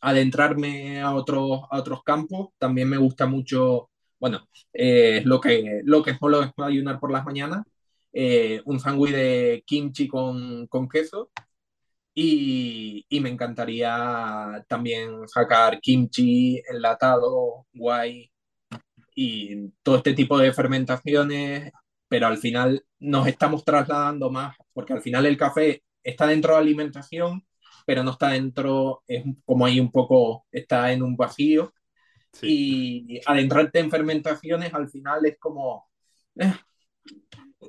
adentrarme 0.00 1.00
a 1.00 1.14
otros, 1.14 1.62
a 1.70 1.78
otros 1.78 2.02
campos. 2.02 2.48
También 2.58 2.88
me 2.88 2.96
gusta 2.96 3.26
mucho, 3.26 3.90
bueno, 4.18 4.46
eh, 4.72 5.22
lo, 5.24 5.40
que, 5.40 5.80
lo 5.84 6.02
que 6.02 6.14
solo 6.16 6.42
es 6.42 6.50
ayunar 6.58 6.98
por 6.98 7.12
las 7.12 7.24
mañanas, 7.24 7.64
eh, 8.12 8.60
un 8.64 8.80
sándwich 8.80 9.12
de 9.12 9.62
kimchi 9.66 10.08
con, 10.08 10.66
con 10.66 10.88
queso. 10.88 11.30
Y, 12.18 13.04
y, 13.10 13.20
me 13.20 13.28
encantaría 13.28 14.64
también 14.68 15.28
sacar 15.28 15.80
kimchi 15.82 16.62
enlatado, 16.66 17.66
guay, 17.74 18.32
y 19.14 19.70
todo 19.82 19.96
este 19.96 20.14
tipo 20.14 20.38
de 20.38 20.52
fermentaciones, 20.52 21.72
pero 22.08 22.26
al 22.26 22.38
final 22.38 22.84
nos 23.00 23.26
estamos 23.26 23.64
trasladando 23.64 24.30
más, 24.30 24.56
porque 24.72 24.92
al 24.94 25.02
final 25.02 25.26
el 25.26 25.36
café 25.36 25.82
está 26.02 26.26
dentro 26.26 26.54
de 26.54 26.60
alimentación, 26.60 27.44
pero 27.86 28.02
no 28.02 28.12
está 28.12 28.28
dentro, 28.30 29.02
es 29.06 29.24
como 29.44 29.66
ahí 29.66 29.80
un 29.80 29.90
poco, 29.90 30.46
está 30.52 30.92
en 30.92 31.02
un 31.02 31.16
vacío. 31.16 31.72
Sí. 32.32 32.46
Y 33.16 33.20
adentrarte 33.26 33.78
en 33.80 33.90
fermentaciones 33.90 34.74
al 34.74 34.88
final 34.90 35.24
es 35.26 35.38
como, 35.38 35.88
eh, 36.36 36.54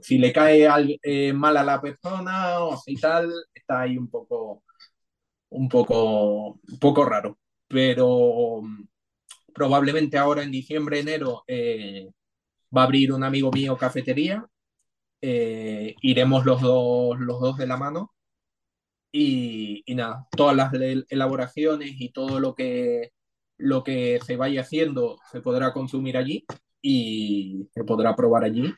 si 0.02 0.18
le 0.18 0.32
cae 0.34 0.68
eh, 1.04 1.34
mal 1.34 1.58
a 1.58 1.64
la 1.64 1.82
persona 1.82 2.60
o 2.60 2.74
así 2.74 2.96
tal, 2.96 3.32
está 3.54 3.82
ahí 3.82 3.98
un 3.98 4.10
poco, 4.10 4.64
un 5.50 5.70
poco, 5.70 6.60
poco 6.80 7.06
raro. 7.06 7.38
Pero 7.68 8.62
probablemente 9.54 10.18
ahora 10.18 10.44
en 10.44 10.52
diciembre, 10.52 11.00
enero, 11.00 11.44
eh, 11.48 12.10
va 12.76 12.82
a 12.84 12.86
abrir 12.86 13.14
un 13.14 13.24
amigo 13.24 13.52
mío 13.52 13.78
cafetería. 13.78 14.46
Eh, 15.22 15.96
iremos 16.02 16.46
los 16.46 16.62
dos, 16.62 17.20
los 17.20 17.40
dos 17.42 17.58
de 17.58 17.68
la 17.68 17.78
mano 17.78 18.14
y, 19.12 19.84
y, 19.86 19.96
nada, 19.96 20.28
todas 20.36 20.56
las 20.56 20.72
elaboraciones 21.10 21.94
y 22.00 22.10
todo 22.12 22.40
lo 22.40 22.56
que, 22.56 23.12
lo 23.58 23.84
que 23.84 24.20
se 24.26 24.36
vaya 24.38 24.62
haciendo 24.62 25.18
se 25.32 25.42
podrá 25.42 25.74
consumir 25.74 26.18
allí 26.18 26.46
y 26.82 27.68
se 27.74 27.84
podrá 27.84 28.16
probar 28.16 28.44
allí. 28.44 28.74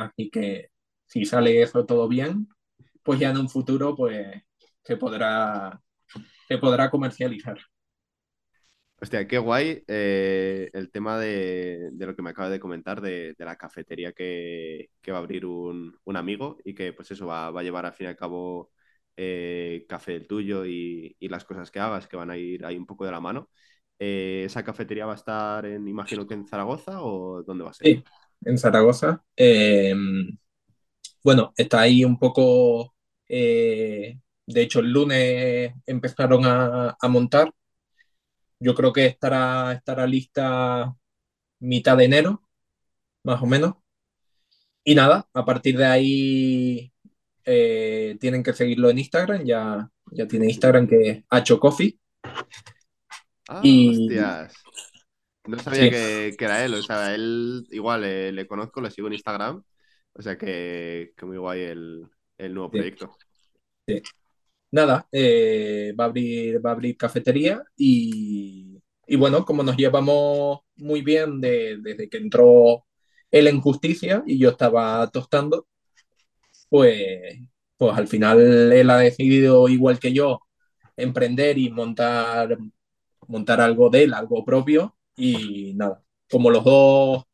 Así 0.00 0.30
que 0.30 0.70
si 1.06 1.24
sale 1.24 1.62
eso 1.62 1.86
todo 1.86 2.08
bien, 2.08 2.48
pues 3.02 3.20
ya 3.20 3.30
en 3.30 3.38
un 3.38 3.48
futuro 3.48 3.94
pues 3.96 4.42
se 4.82 4.96
podrá 4.96 5.80
se 6.48 6.58
podrá 6.58 6.90
comercializar. 6.90 7.58
Hostia, 9.02 9.26
qué 9.26 9.38
guay 9.38 9.82
eh, 9.86 10.68
el 10.74 10.90
tema 10.90 11.18
de, 11.18 11.90
de, 11.92 12.06
lo 12.06 12.14
que 12.14 12.22
me 12.22 12.30
acabas 12.30 12.50
de 12.50 12.60
comentar, 12.60 13.00
de, 13.00 13.34
de 13.34 13.44
la 13.46 13.56
cafetería 13.56 14.12
que, 14.12 14.90
que, 15.00 15.10
va 15.10 15.18
a 15.18 15.20
abrir 15.20 15.46
un, 15.46 15.96
un, 16.04 16.16
amigo 16.16 16.58
y 16.64 16.74
que 16.74 16.92
pues 16.92 17.10
eso 17.10 17.26
va, 17.26 17.50
va, 17.50 17.60
a 17.60 17.62
llevar 17.62 17.86
al 17.86 17.94
fin 17.94 18.06
y 18.06 18.08
al 18.10 18.16
cabo 18.16 18.70
eh, 19.16 19.86
café 19.88 20.12
del 20.12 20.26
tuyo 20.26 20.66
y, 20.66 21.16
y, 21.18 21.28
las 21.28 21.44
cosas 21.44 21.70
que 21.70 21.80
hagas 21.80 22.08
que 22.08 22.16
van 22.16 22.30
a 22.30 22.36
ir 22.36 22.64
ahí 22.66 22.76
un 22.76 22.84
poco 22.84 23.06
de 23.06 23.12
la 23.12 23.20
mano. 23.20 23.48
Eh, 23.98 24.42
¿Esa 24.44 24.64
cafetería 24.64 25.06
va 25.06 25.12
a 25.12 25.16
estar, 25.16 25.64
en, 25.64 25.86
imagino 25.88 26.26
que 26.26 26.34
en 26.34 26.46
Zaragoza 26.46 27.02
o 27.02 27.42
dónde 27.42 27.64
va 27.64 27.70
a 27.70 27.74
ser? 27.74 27.86
Sí, 27.86 28.04
en 28.44 28.58
Zaragoza. 28.58 29.22
Eh, 29.36 29.94
bueno, 31.22 31.52
está 31.56 31.80
ahí 31.80 32.04
un 32.04 32.18
poco, 32.18 32.94
de 33.28 34.16
hecho 34.46 34.80
el 34.80 34.92
lunes 34.92 35.72
empezaron 35.86 36.44
a, 36.44 36.96
a 37.00 37.08
montar 37.08 37.52
yo 38.60 38.74
creo 38.74 38.92
que 38.92 39.06
estará, 39.06 39.72
estará 39.72 40.06
lista 40.06 40.94
mitad 41.60 41.96
de 41.96 42.04
enero, 42.04 42.42
más 43.24 43.42
o 43.42 43.46
menos. 43.46 43.74
Y 44.84 44.94
nada, 44.94 45.28
a 45.32 45.44
partir 45.44 45.78
de 45.78 45.86
ahí 45.86 46.92
eh, 47.44 48.16
tienen 48.20 48.42
que 48.42 48.52
seguirlo 48.52 48.90
en 48.90 48.98
Instagram. 48.98 49.44
Ya, 49.44 49.90
ya 50.12 50.28
tiene 50.28 50.46
Instagram 50.46 50.86
que 50.86 51.10
es 51.10 51.24
Hacho 51.30 51.58
Coffee. 51.58 51.98
Ah, 53.48 53.60
y... 53.62 53.88
hostias. 53.88 54.54
No 55.46 55.58
sabía 55.58 55.84
sí. 55.84 55.90
que, 55.90 56.34
que, 56.38 56.44
era 56.44 56.64
él. 56.64 56.74
O 56.74 56.82
sea, 56.82 57.14
él 57.14 57.66
igual 57.70 58.02
le, 58.02 58.32
le, 58.32 58.46
conozco, 58.46 58.80
le 58.80 58.90
sigo 58.90 59.06
en 59.08 59.14
Instagram. 59.14 59.62
O 60.12 60.22
sea 60.22 60.36
que, 60.36 61.12
que 61.16 61.26
muy 61.26 61.38
guay 61.38 61.60
el, 61.62 62.06
el 62.38 62.54
nuevo 62.54 62.70
proyecto. 62.70 63.16
Sí 63.86 64.02
nada, 64.70 65.08
eh, 65.12 65.92
va, 65.98 66.04
a 66.04 66.06
abrir, 66.08 66.64
va 66.64 66.70
a 66.70 66.72
abrir 66.74 66.96
cafetería 66.96 67.62
y, 67.76 68.80
y 69.06 69.16
bueno, 69.16 69.44
como 69.44 69.62
nos 69.62 69.76
llevamos 69.76 70.60
muy 70.76 71.02
bien 71.02 71.40
de, 71.40 71.78
desde 71.80 72.08
que 72.08 72.18
entró 72.18 72.86
él 73.30 73.48
en 73.48 73.60
justicia 73.60 74.22
y 74.26 74.38
yo 74.38 74.50
estaba 74.50 75.08
tostando, 75.10 75.66
pues, 76.68 77.38
pues 77.76 77.96
al 77.96 78.08
final 78.08 78.72
él 78.72 78.90
ha 78.90 78.98
decidido, 78.98 79.68
igual 79.68 79.98
que 79.98 80.12
yo, 80.12 80.40
emprender 80.96 81.58
y 81.58 81.70
montar, 81.70 82.58
montar 83.28 83.60
algo 83.60 83.90
de 83.90 84.04
él, 84.04 84.14
algo 84.14 84.44
propio 84.44 84.96
y 85.20 85.74
nada, 85.74 86.02
como 86.30 86.50
los 86.50 86.64
dos 86.64 87.24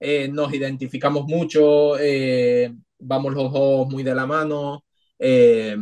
eh, 0.00 0.28
nos 0.28 0.52
identificamos 0.54 1.26
mucho, 1.26 1.98
eh, 1.98 2.74
vamos 2.98 3.34
los 3.34 3.52
dos 3.52 3.88
muy 3.88 4.02
de 4.02 4.14
la 4.14 4.26
mano, 4.26 4.84
eh, 5.18 5.76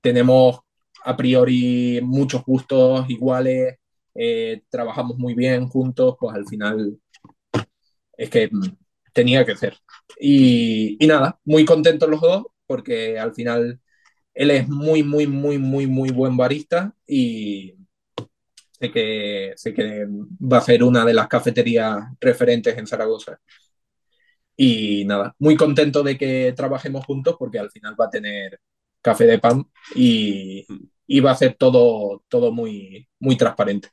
tenemos 0.00 0.60
a 1.04 1.16
priori 1.16 2.00
muchos 2.02 2.44
gustos 2.44 3.08
iguales, 3.08 3.76
trabajamos 4.68 5.16
muy 5.18 5.34
bien 5.34 5.68
juntos, 5.68 6.16
pues 6.18 6.34
al 6.34 6.46
final 6.46 6.98
es 8.16 8.30
que 8.30 8.48
mm, 8.50 8.76
tenía 9.12 9.44
que 9.44 9.56
ser. 9.56 9.76
Y, 10.18 10.96
y, 11.02 11.06
nada, 11.06 11.38
muy 11.44 11.64
contentos 11.64 12.08
los 12.08 12.20
dos, 12.20 12.44
porque 12.66 13.18
al 13.18 13.34
final 13.34 13.80
él 14.34 14.50
es 14.50 14.68
muy, 14.68 15.02
muy, 15.02 15.26
muy, 15.26 15.58
muy, 15.58 15.86
muy 15.86 16.10
buen 16.10 16.36
barista 16.36 16.94
y 17.06 17.74
sé 18.80 18.90
que, 18.92 19.52
sé 19.56 19.74
que 19.74 20.06
va 20.52 20.58
a 20.58 20.60
ser 20.62 20.82
una 20.82 21.04
de 21.04 21.14
las 21.14 21.28
cafeterías 21.28 21.98
referentes 22.20 22.76
en 22.78 22.86
Zaragoza. 22.86 23.38
Y 24.56 25.04
nada, 25.06 25.34
muy 25.38 25.56
contento 25.56 26.02
de 26.02 26.18
que 26.18 26.52
trabajemos 26.56 27.04
juntos 27.06 27.36
porque 27.38 27.58
al 27.58 27.70
final 27.70 27.96
va 28.00 28.06
a 28.06 28.10
tener 28.10 28.60
café 29.00 29.24
de 29.26 29.38
pan 29.38 29.64
y, 29.94 30.66
y 31.06 31.20
va 31.20 31.32
a 31.32 31.36
ser 31.36 31.54
todo, 31.56 32.24
todo 32.28 32.52
muy, 32.52 33.08
muy 33.20 33.36
transparente. 33.36 33.88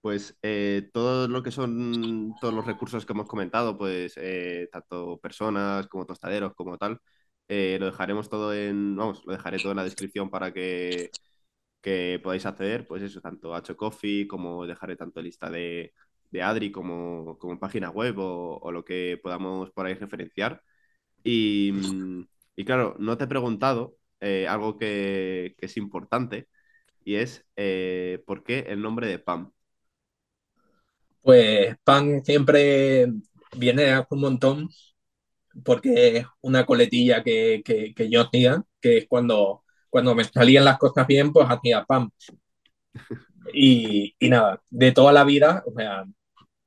Pues 0.00 0.36
eh, 0.42 0.88
todo 0.92 1.26
lo 1.28 1.42
que 1.42 1.50
son 1.50 2.34
todos 2.40 2.54
los 2.54 2.64
recursos 2.66 3.04
que 3.04 3.12
hemos 3.12 3.26
comentado, 3.26 3.76
pues 3.76 4.14
eh, 4.16 4.68
tanto 4.72 5.18
personas 5.20 5.88
como 5.88 6.06
tostaderos 6.06 6.54
como 6.54 6.78
tal, 6.78 7.00
eh, 7.48 7.78
lo 7.80 7.86
dejaremos 7.86 8.28
todo 8.28 8.54
en, 8.54 8.96
vamos, 8.96 9.22
lo 9.26 9.32
dejaré 9.32 9.58
todo 9.58 9.72
en 9.72 9.76
la 9.78 9.84
descripción 9.84 10.30
para 10.30 10.52
que, 10.52 11.10
que 11.80 12.20
podáis 12.22 12.46
acceder, 12.46 12.86
pues 12.86 13.02
eso, 13.02 13.20
tanto 13.20 13.54
a 13.54 13.62
Coffee 13.62 14.26
como 14.26 14.66
dejaré 14.66 14.96
tanto 14.96 15.22
lista 15.22 15.50
de, 15.50 15.92
de 16.30 16.42
Adri 16.42 16.70
como, 16.72 17.38
como 17.38 17.58
página 17.58 17.90
web 17.90 18.18
o, 18.18 18.58
o, 18.58 18.72
lo 18.72 18.84
que 18.84 19.18
podamos 19.22 19.70
por 19.70 19.86
ahí 19.86 19.94
referenciar. 19.94 20.62
Y, 21.24 21.72
y 22.56 22.64
claro, 22.64 22.96
no 22.98 23.16
te 23.18 23.24
he 23.24 23.28
preguntado 23.28 23.96
eh, 24.20 24.46
algo 24.48 24.78
que, 24.78 25.54
que, 25.58 25.66
es 25.66 25.76
importante 25.76 26.48
y 27.04 27.16
es 27.16 27.44
eh, 27.56 28.22
¿por 28.26 28.44
qué 28.44 28.60
el 28.68 28.82
nombre 28.82 29.06
de 29.06 29.18
PAM? 29.18 29.52
Pues 31.22 31.76
PAM 31.84 32.22
siempre 32.24 33.06
viene 33.56 33.92
a 33.92 34.06
un 34.10 34.20
montón 34.20 34.68
porque 35.64 36.18
es 36.18 36.26
una 36.40 36.66
coletilla 36.66 37.22
que, 37.22 37.62
que, 37.64 37.94
que, 37.94 38.10
yo 38.10 38.22
hacía, 38.22 38.64
que 38.80 38.98
es 38.98 39.06
cuando, 39.08 39.64
cuando 39.90 40.14
me 40.14 40.24
salían 40.24 40.64
las 40.64 40.78
cosas 40.78 41.06
bien, 41.06 41.32
pues 41.32 41.46
hacía 41.48 41.84
PAM. 41.84 42.10
Y, 43.52 44.14
y 44.18 44.28
nada, 44.28 44.62
de 44.70 44.92
toda 44.92 45.12
la 45.12 45.24
vida, 45.24 45.62
o 45.66 45.72
sea, 45.72 46.04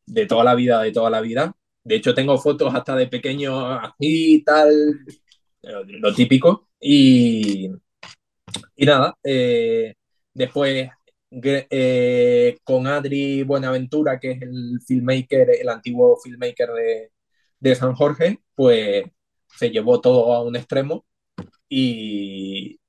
de 0.06 0.26
toda 0.26 0.44
la 0.44 0.56
vida, 0.56 0.82
de 0.82 0.92
toda 0.92 1.10
la 1.10 1.22
vida. 1.22 1.56
De 1.84 1.96
hecho, 1.96 2.14
tengo 2.14 2.38
fotos 2.38 2.74
hasta 2.74 2.96
de 2.96 3.08
pequeño 3.08 3.72
así 3.74 4.36
y 4.36 4.44
tal, 4.44 4.72
lo 5.62 6.14
típico. 6.14 6.70
Y, 6.80 7.70
y 8.76 8.86
nada, 8.86 9.18
eh, 9.24 9.96
después 10.34 10.90
eh, 11.32 12.58
con 12.64 12.88
Adri 12.88 13.44
Buenaventura, 13.44 14.20
que 14.20 14.32
es 14.32 14.42
el 14.42 14.80
filmmaker, 14.86 15.50
el 15.62 15.70
antiguo 15.70 16.18
filmmaker 16.22 16.70
de, 16.70 17.12
de 17.60 17.76
San 17.76 17.94
Jorge, 17.96 18.40
pues 18.56 19.06
se 19.48 19.70
llevó 19.70 20.02
todo 20.02 20.34
a 20.34 20.44
un 20.44 20.56
extremo 20.56 21.06
y, 21.70 22.81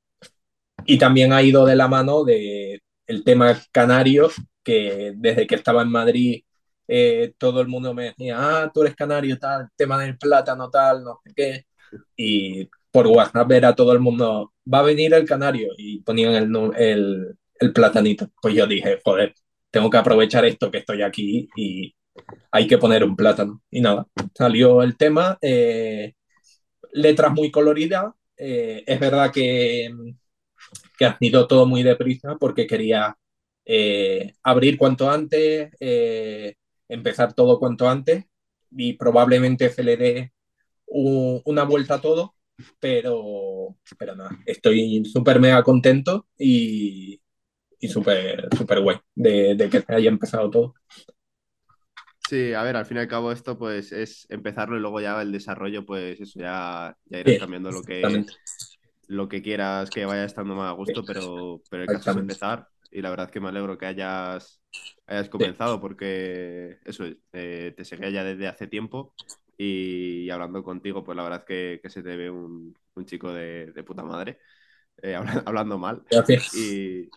y 0.86 0.98
también 0.98 1.32
ha 1.32 1.42
ido 1.42 1.64
de 1.66 1.76
la 1.76 1.88
mano 1.88 2.24
de 2.24 2.80
el 3.06 3.24
tema 3.24 3.58
canario, 3.72 4.30
que 4.62 5.12
desde 5.16 5.46
que 5.46 5.54
estaba 5.56 5.82
en 5.82 5.88
Madrid 5.90 6.42
eh, 6.88 7.32
todo 7.38 7.60
el 7.60 7.68
mundo 7.68 7.94
me 7.94 8.04
decía, 8.06 8.36
ah, 8.38 8.70
tú 8.72 8.82
eres 8.82 8.94
canario, 8.94 9.38
tal, 9.38 9.68
tema 9.76 10.02
del 10.02 10.18
plátano, 10.18 10.70
tal, 10.70 11.04
no 11.04 11.20
sé 11.24 11.32
qué. 11.34 11.66
Y 12.16 12.68
por 12.90 13.06
WhatsApp 13.06 13.48
ver 13.48 13.64
a 13.64 13.74
todo 13.74 13.92
el 13.92 14.00
mundo, 14.00 14.52
va 14.72 14.80
a 14.80 14.82
venir 14.82 15.14
el 15.14 15.24
canario 15.26 15.72
y 15.76 16.00
ponían 16.02 16.34
el, 16.34 16.72
el, 16.76 17.38
el 17.60 17.72
platanito. 17.72 18.28
Pues 18.40 18.54
yo 18.54 18.66
dije, 18.66 19.00
joder, 19.04 19.34
tengo 19.70 19.90
que 19.90 19.96
aprovechar 19.98 20.44
esto 20.44 20.70
que 20.70 20.78
estoy 20.78 21.02
aquí 21.02 21.48
y 21.56 21.94
hay 22.50 22.66
que 22.66 22.78
poner 22.78 23.04
un 23.04 23.16
plátano. 23.16 23.62
Y 23.70 23.80
nada, 23.80 24.06
salió 24.34 24.82
el 24.82 24.96
tema, 24.96 25.38
eh, 25.42 26.14
letras 26.92 27.32
muy 27.32 27.50
coloridas. 27.50 28.12
Eh, 28.36 28.84
es 28.86 29.00
verdad 29.00 29.32
que, 29.32 29.90
que 31.02 31.06
ha 31.06 31.18
sido 31.18 31.48
todo 31.48 31.66
muy 31.66 31.82
deprisa 31.82 32.36
porque 32.38 32.68
quería 32.68 33.16
eh, 33.64 34.34
abrir 34.44 34.78
cuanto 34.78 35.10
antes, 35.10 35.72
eh, 35.80 36.54
empezar 36.88 37.34
todo 37.34 37.58
cuanto 37.58 37.88
antes 37.88 38.24
y 38.70 38.92
probablemente 38.92 39.68
se 39.70 39.82
le 39.82 39.96
dé 39.96 40.32
un, 40.86 41.42
una 41.44 41.64
vuelta 41.64 41.94
a 41.94 42.00
todo 42.00 42.36
pero, 42.78 43.76
pero 43.98 44.14
nada, 44.14 44.38
estoy 44.46 45.04
súper 45.04 45.40
mega 45.40 45.64
contento 45.64 46.28
y, 46.38 47.20
y 47.80 47.88
súper 47.88 48.48
super 48.56 48.80
guay 48.80 48.98
de, 49.12 49.56
de, 49.56 49.68
que 49.68 49.82
haya 49.88 50.08
empezado 50.08 50.50
todo. 50.50 50.74
Sí, 52.28 52.54
a 52.54 52.62
ver, 52.62 52.76
al 52.76 52.86
fin 52.86 52.98
y 52.98 53.00
al 53.00 53.08
cabo 53.08 53.32
esto 53.32 53.58
pues 53.58 53.90
es 53.90 54.26
empezarlo 54.30 54.76
y 54.76 54.80
luego 54.80 55.00
ya 55.00 55.20
el 55.20 55.32
desarrollo 55.32 55.84
pues 55.84 56.20
eso 56.20 56.38
ya, 56.38 56.96
ya 57.06 57.18
irás 57.18 57.34
sí, 57.34 57.40
cambiando 57.40 57.72
lo 57.72 57.82
que, 57.82 58.24
lo 59.12 59.28
que 59.28 59.42
quieras 59.42 59.90
que 59.90 60.06
vaya 60.06 60.24
estando 60.24 60.54
más 60.54 60.70
a 60.70 60.72
gusto, 60.72 61.04
pero, 61.04 61.60
pero 61.68 61.82
el 61.82 61.88
caso 61.88 62.12
es 62.12 62.16
empezar 62.16 62.68
y 62.90 63.02
la 63.02 63.10
verdad 63.10 63.30
que 63.30 63.40
me 63.40 63.48
alegro 63.48 63.76
que 63.76 63.86
hayas, 63.86 64.60
hayas 65.06 65.28
comenzado 65.28 65.80
porque 65.80 66.78
eso, 66.84 67.04
eh, 67.32 67.74
te 67.76 67.84
seguía 67.84 68.10
ya 68.10 68.24
desde 68.24 68.48
hace 68.48 68.66
tiempo 68.66 69.14
y, 69.58 70.30
hablando 70.30 70.62
contigo, 70.64 71.04
pues 71.04 71.14
la 71.14 71.22
verdad 71.22 71.44
que, 71.44 71.78
que 71.82 71.90
se 71.90 72.02
te 72.02 72.16
ve 72.16 72.30
un, 72.30 72.74
un 72.94 73.04
chico 73.04 73.32
de, 73.32 73.72
de, 73.72 73.82
puta 73.84 74.02
madre, 74.02 74.38
eh, 75.02 75.14
hablando 75.46 75.78
mal. 75.78 76.02
Y, 76.54 77.08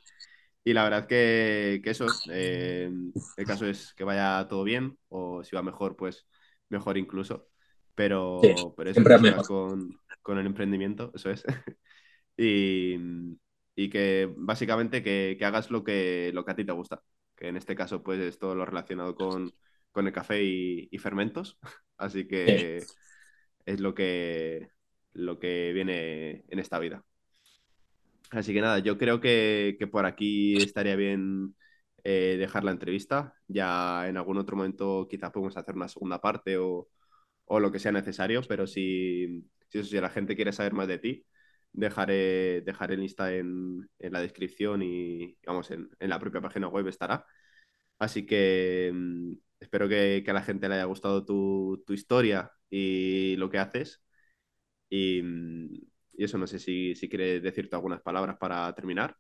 y, 0.64 0.74
la 0.74 0.84
verdad 0.84 1.08
que, 1.08 1.82
que 1.84 1.90
eso, 1.90 2.06
eh, 2.30 2.92
el 3.38 3.46
caso 3.46 3.66
es 3.66 3.94
que 3.94 4.04
vaya 4.04 4.46
todo 4.50 4.64
bien, 4.64 4.98
o 5.08 5.44
si 5.44 5.56
va 5.56 5.64
mejor, 5.64 5.96
pues 5.96 6.28
mejor 6.70 6.98
incluso. 6.98 7.48
Pero, 7.96 8.42
sí, 8.44 8.54
pero 8.76 8.90
eso 8.90 9.00
es 9.00 9.22
mejor. 9.22 9.48
Con, 9.48 10.00
con, 10.22 10.38
el 10.38 10.46
emprendimiento, 10.46 11.12
eso 11.16 11.32
es. 11.32 11.44
y, 12.38 12.96
y, 13.76 13.90
que 13.90 14.34
básicamente 14.38 15.04
que, 15.04 15.36
que, 15.38 15.46
hagas 15.46 15.72
lo 15.72 15.84
que, 15.84 16.32
lo 16.34 16.46
que 16.46 16.52
a 16.52 16.56
ti 16.56 16.66
te 16.66 16.72
gusta, 16.72 17.02
que 17.36 17.48
en 17.48 17.58
este 17.58 17.76
caso 17.76 18.04
pues 18.04 18.20
es 18.20 18.40
todo 18.40 18.56
lo 18.56 18.66
relacionado 18.66 19.16
con, 19.16 19.52
con 19.92 20.08
el 20.08 20.14
café 20.14 20.44
y, 20.44 20.88
y 20.92 20.98
fermentos. 20.98 21.58
Así 21.98 22.28
que 22.28 22.82
sí. 22.82 22.94
es 23.66 23.80
lo 23.80 23.96
que, 23.96 24.70
lo 25.14 25.40
que 25.40 25.72
viene 25.74 26.44
en 26.50 26.60
esta 26.60 26.80
vida. 26.80 27.04
Así 28.32 28.54
que 28.54 28.62
nada, 28.62 28.80
yo 28.80 28.98
creo 28.98 29.22
que, 29.22 29.76
que 29.80 29.88
por 29.88 30.06
aquí 30.06 30.58
estaría 30.58 30.96
bien 30.96 31.56
eh, 32.04 32.36
dejar 32.38 32.64
la 32.64 32.72
entrevista. 32.72 33.34
Ya 33.48 34.08
en 34.08 34.18
algún 34.18 34.38
otro 34.38 34.58
momento 34.58 35.08
quizá 35.10 35.32
podemos 35.32 35.56
hacer 35.58 35.76
una 35.76 35.88
segunda 35.88 36.20
parte 36.20 36.58
o, 36.58 36.90
o 37.46 37.60
lo 37.60 37.72
que 37.72 37.80
sea 37.80 37.92
necesario, 37.92 38.42
pero 38.48 38.68
si, 38.68 39.48
si, 39.70 39.84
si, 39.84 40.00
la 40.00 40.10
gente 40.10 40.36
quiere 40.36 40.52
saber 40.52 40.74
más 40.74 40.88
de 40.88 41.00
ti, 41.00 41.26
dejaré, 41.76 42.62
dejaré 42.62 42.96
el 42.96 43.04
Insta 43.04 43.34
en, 43.34 43.90
en 44.00 44.14
la 44.14 44.22
descripción 44.22 44.82
y 44.82 45.38
vamos, 45.46 45.72
en, 45.72 45.90
en, 46.00 46.10
la 46.10 46.20
propia 46.20 46.42
página 46.42 46.68
web 46.68 46.88
estará. 46.88 47.26
Así 48.00 48.26
que 48.26 48.92
mmm, 48.94 49.34
espero 49.60 49.88
que, 49.90 50.22
que, 50.26 50.32
a 50.32 50.34
la 50.34 50.44
gente 50.44 50.68
le 50.70 50.76
haya 50.76 50.86
gustado 50.86 51.26
tu, 51.26 51.84
tu 51.86 51.94
historia 51.94 52.52
y 52.70 53.36
lo 53.38 53.50
que 53.50 53.60
haces. 53.60 54.02
Y, 54.90 55.22
y 56.18 56.24
eso 56.24 56.38
no 56.38 56.48
sé 56.48 56.60
si, 56.60 56.96
si 56.96 57.10
quieres 57.10 57.44
decirte 57.44 57.76
algunas 57.76 58.02
palabras 58.02 58.38
para 58.40 58.74
terminar. 58.74 59.18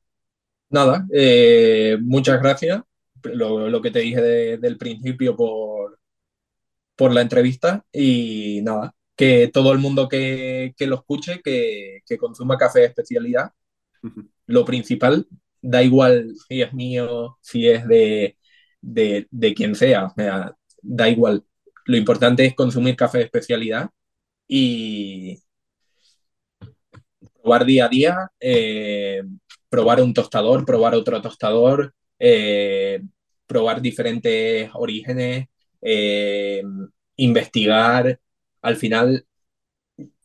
Nada, 0.69 1.05
eh, 1.13 1.97
muchas 2.01 2.41
gracias. 2.41 2.81
Lo, 3.23 3.69
lo, 3.69 3.81
que 3.81 3.91
te 3.91 3.99
dije 3.99 4.21
de, 4.21 4.57
del 4.57 4.77
principio 4.77 5.35
por, 5.35 5.99
por 6.95 7.13
la 7.13 7.21
entrevista 7.21 7.83
y 7.91 8.61
nada, 8.63 8.93
que 9.15 9.49
todo 9.53 9.71
el 9.73 9.79
mundo 9.79 10.09
que, 10.09 10.73
que 10.77 10.87
lo 10.87 10.95
escuche, 10.95 11.41
que, 11.43 12.01
que, 12.05 12.17
consuma 12.17 12.57
café 12.57 12.81
de 12.81 12.85
especialidad, 12.87 13.51
lo 14.47 14.65
principal, 14.65 15.27
da 15.61 15.83
igual 15.83 16.33
si 16.47 16.61
es 16.61 16.73
mío, 16.73 17.37
si 17.41 17.67
es 17.69 17.87
de, 17.87 18.37
de, 18.81 19.27
de 19.31 19.53
quien 19.53 19.75
sea, 19.75 20.05
o 20.05 20.13
sea, 20.15 20.55
da 20.81 21.09
igual. 21.09 21.43
Lo 21.85 21.97
importante 21.97 22.45
es 22.45 22.55
consumir 22.55 22.95
café 22.95 23.19
de 23.19 23.25
especialidad 23.25 23.89
y 24.47 25.39
probar 27.41 27.65
día 27.65 27.85
a 27.85 27.89
día, 27.89 28.31
eh, 28.39 29.23
probar 29.69 30.01
un 30.01 30.13
tostador, 30.13 30.65
probar 30.65 30.95
otro 30.95 31.21
tostador, 31.21 31.93
eh, 32.19 33.01
probar 33.45 33.81
diferentes 33.81 34.69
orígenes, 34.73 35.47
eh, 35.81 36.63
investigar. 37.17 38.19
Al 38.65 38.77
final, 38.77 39.27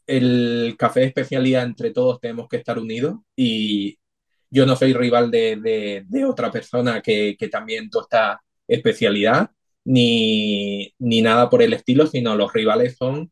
el 0.07 0.76
café 0.79 1.05
especialidad 1.05 1.64
entre 1.64 1.90
todos 1.90 2.20
tenemos 2.20 2.48
que 2.48 2.57
estar 2.57 2.79
unidos 2.79 3.20
y 3.37 3.98
yo 4.50 4.64
no 4.64 4.76
soy 4.76 4.94
rival 4.94 5.31
de, 5.31 6.07
otra 6.26 6.50
persona 6.50 7.03
que, 7.03 7.37
también 7.50 7.90
tosta 7.90 8.42
especialidad 8.66 9.50
ni, 9.85 10.94
ni 10.98 11.20
nada 11.20 11.50
por 11.50 11.62
el 11.62 11.74
estilo, 11.74 12.07
sino 12.07 12.35
los 12.35 12.50
rivales 12.55 12.96
son 12.96 13.31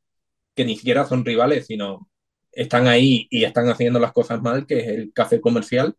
que 0.55 0.66
ni 0.66 0.77
siquiera 0.77 1.07
son 1.07 1.25
rivales, 1.25 1.66
sino 1.66 2.11
están 2.53 2.87
ahí 2.87 3.29
y 3.31 3.44
están 3.44 3.68
haciendo 3.71 4.01
las 4.01 4.12
cosas 4.12 4.42
mal, 4.42 4.66
que 4.66 4.81
es 4.81 4.88
el 4.88 5.12
café 5.14 5.40
comercial. 5.40 5.97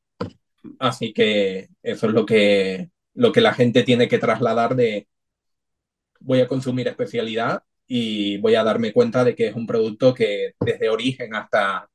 Así 0.79 1.13
que 1.13 1.69
eso 1.81 2.07
es 2.07 2.13
lo 2.13 2.25
que, 2.27 2.91
lo 3.15 3.31
que 3.31 3.41
la 3.41 3.53
gente 3.55 3.83
tiene 3.83 4.07
que 4.07 4.19
trasladar 4.19 4.75
de 4.75 5.07
voy 6.19 6.41
a 6.41 6.47
consumir 6.47 6.87
especialidad 6.87 7.63
y 7.91 8.37
voy 8.37 8.53
a 8.53 8.63
darme 8.63 8.93
cuenta 8.93 9.23
de 9.23 9.35
que 9.35 9.47
es 9.47 9.55
un 9.55 9.65
producto 9.65 10.13
que 10.13 10.53
desde 10.59 10.89
origen 10.89 11.33
hasta, 11.33 11.89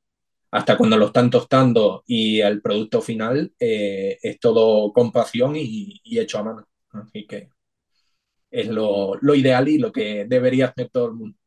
hasta 0.51 0.77
cuando 0.77 0.97
lo 0.97 1.07
están 1.07 1.29
tostando 1.29 2.03
y 2.05 2.41
el 2.41 2.61
producto 2.61 3.01
final 3.01 3.53
eh, 3.57 4.19
es 4.21 4.37
todo 4.41 4.91
con 4.91 5.13
pasión 5.13 5.55
y, 5.55 6.01
hecho 6.03 6.39
a 6.39 6.43
mano. 6.43 6.67
Así 6.91 7.25
que 7.25 7.47
es 8.51 8.67
lo, 8.67 9.15
lo 9.21 9.35
ideal 9.35 9.69
y 9.69 9.77
lo 9.77 9.93
que 9.93 10.25
debería 10.27 10.67
hacer 10.67 10.89
todo 10.89 11.07
el 11.07 11.13
mundo. 11.13 11.37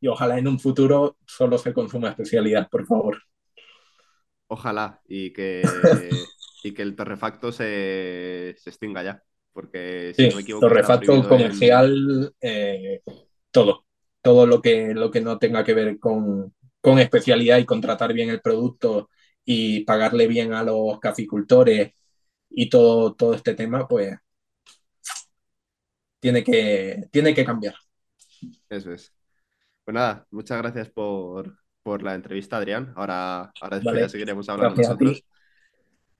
Y 0.00 0.06
ojalá 0.06 0.38
en 0.38 0.46
un 0.46 0.60
futuro 0.60 1.16
solo 1.26 1.58
se 1.58 1.72
consuma 1.72 2.10
especialidad, 2.10 2.68
por 2.68 2.86
favor. 2.86 3.22
Ojalá, 4.46 5.00
y 5.08 5.32
que, 5.32 5.62
y 6.62 6.74
que 6.74 6.82
el 6.82 6.94
torrefacto 6.94 7.50
se, 7.50 8.54
se 8.58 8.70
extinga 8.70 9.02
ya. 9.02 9.22
Porque 9.54 10.12
si 10.14 10.24
sí, 10.24 10.28
no 10.28 10.36
me 10.36 10.42
equivoco, 10.42 10.66
torrefacto 10.66 11.28
comercial, 11.28 12.34
en... 12.40 12.50
eh, 12.50 13.00
todo. 13.50 13.86
Todo 14.20 14.46
lo 14.46 14.60
que, 14.60 14.92
lo 14.94 15.10
que 15.10 15.20
no 15.20 15.38
tenga 15.38 15.64
que 15.64 15.74
ver 15.74 15.98
con, 15.98 16.52
con 16.80 16.98
especialidad 16.98 17.58
y 17.58 17.64
contratar 17.64 18.12
bien 18.12 18.28
el 18.30 18.40
producto 18.40 19.08
y 19.44 19.84
pagarle 19.84 20.26
bien 20.26 20.52
a 20.54 20.62
los 20.62 20.98
caficultores 20.98 21.92
y 22.50 22.68
todo, 22.68 23.14
todo 23.14 23.34
este 23.34 23.54
tema, 23.54 23.86
pues 23.86 24.16
tiene 26.20 26.42
que, 26.42 27.04
tiene 27.10 27.34
que 27.34 27.44
cambiar. 27.44 27.74
Eso 28.68 28.92
es. 28.92 29.12
Pues 29.84 29.94
nada, 29.94 30.26
muchas 30.30 30.58
gracias 30.58 30.88
por, 30.88 31.58
por 31.82 32.02
la 32.02 32.14
entrevista, 32.14 32.56
Adrián. 32.56 32.92
Ahora, 32.96 33.52
ahora 33.60 33.76
después 33.76 33.84
vale. 33.84 34.00
ya 34.00 34.08
seguiremos 34.08 34.48
hablando 34.48 34.74
gracias 34.74 34.98
nosotros. 34.98 35.24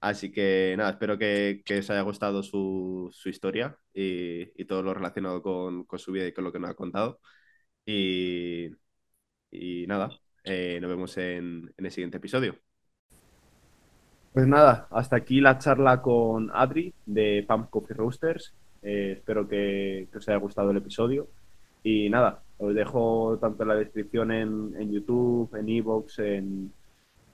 Así 0.05 0.31
que 0.31 0.75
nada, 0.77 0.91
espero 0.91 1.17
que, 1.17 1.63
que 1.65 1.79
os 1.79 1.89
haya 1.89 2.03
gustado 2.03 2.43
su, 2.43 3.09
su 3.11 3.31
historia 3.31 3.79
y, 3.95 4.43
y, 4.61 4.67
todo 4.67 4.83
lo 4.83 4.93
relacionado 4.93 5.41
con, 5.43 5.85
con, 5.85 5.99
su 5.99 6.13
vida 6.13 6.27
y 6.27 6.33
con 6.35 6.45
lo 6.45 6.53
que 6.53 6.59
nos 6.59 6.69
ha 6.71 6.75
contado. 6.75 7.21
Y, 7.87 8.69
y 9.51 9.87
nada, 9.87 10.11
eh, 10.45 10.79
nos 10.83 10.91
vemos 10.91 11.17
en, 11.17 11.73
en 11.79 11.87
el 11.87 11.91
siguiente 11.91 12.19
episodio. 12.19 12.55
Pues 14.35 14.47
nada, 14.47 14.89
hasta 14.91 15.17
aquí 15.17 15.41
la 15.41 15.57
charla 15.59 16.03
con 16.03 16.51
Adri 16.53 16.93
de 17.07 17.43
Pump 17.49 17.71
Coffee 17.71 17.97
Roasters. 17.97 18.53
Eh, 18.83 19.15
espero 19.17 19.49
que, 19.49 20.09
que, 20.13 20.19
os 20.19 20.29
haya 20.29 20.37
gustado 20.37 20.71
el 20.71 20.77
episodio. 20.77 21.29
Y 21.83 22.11
nada, 22.11 22.43
os 22.59 22.75
dejo 22.75 23.39
tanto 23.41 23.63
en 23.63 23.69
la 23.71 23.77
descripción 23.77 24.33
en, 24.33 24.75
en 24.79 24.93
YouTube, 24.93 25.55
en 25.57 25.67
Evox, 25.71 26.19
en 26.19 26.75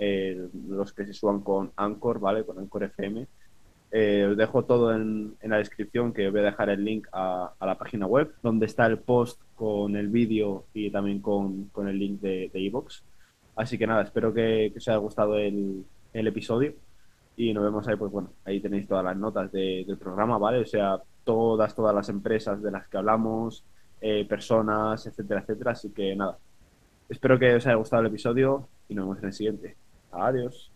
los 0.01 0.93
que 0.93 1.05
se 1.07 1.13
suban 1.13 1.41
con 1.41 1.73
Anchor, 1.77 2.21
¿vale? 2.21 2.45
Con 2.45 2.59
Anchor 2.59 2.85
FM. 2.85 3.27
Eh, 3.93 4.29
os 4.31 4.37
dejo 4.37 4.65
todo 4.65 4.95
en, 4.95 5.37
la 5.43 5.59
descripción, 5.59 6.13
que 6.13 6.31
voy 6.31 6.41
a 6.41 6.45
dejar 6.45 6.71
el 6.71 6.85
link 6.85 7.09
a, 7.13 7.53
la 7.61 7.77
página 7.77 8.07
web, 8.07 8.33
donde 8.43 8.67
está 8.67 8.87
el 8.87 8.99
post 8.99 9.41
con 9.57 9.97
el 9.97 10.09
vídeo 10.09 10.65
y 10.73 10.91
también 10.91 11.21
con, 11.21 11.71
el 11.77 11.99
link 11.99 12.21
de 12.21 12.51
Evox. 12.55 13.03
Así 13.61 13.77
que 13.77 13.87
nada, 13.87 14.03
espero 14.03 14.33
que, 14.33 14.73
os 14.75 14.89
haya 14.89 14.97
gustado 14.97 15.37
el, 15.37 15.85
episodio 16.13 16.75
y 17.37 17.53
nos 17.53 17.65
vemos 17.65 17.87
ahí, 17.87 17.97
pues 17.97 18.11
bueno, 18.11 18.33
ahí 18.45 18.61
tenéis 18.61 18.89
todas 18.89 19.05
las 19.05 19.17
notas 19.17 19.53
de, 19.53 19.85
del 19.87 19.99
programa, 19.99 20.39
¿vale? 20.39 20.61
O 20.61 20.67
sea, 20.67 20.99
todas, 21.25 21.75
todas 21.75 21.95
las 21.95 22.09
empresas 22.09 22.63
de 22.63 22.71
las 22.71 22.89
que 22.89 22.97
hablamos, 22.97 23.65
eh, 24.01 24.25
personas, 24.25 25.07
etcétera, 25.07 25.41
etcétera. 25.41 25.73
Así 25.73 25.91
que 25.91 26.17
nada, 26.17 26.39
espero 27.09 27.39
que 27.39 27.55
os 27.55 27.67
haya 27.67 27.77
gustado 27.77 28.01
el 28.03 28.09
episodio 28.09 28.69
y 28.89 28.95
nos 28.95 29.05
vemos 29.05 29.19
en 29.19 29.27
el 29.27 29.33
siguiente. 29.33 29.77
Adiós. 30.13 30.70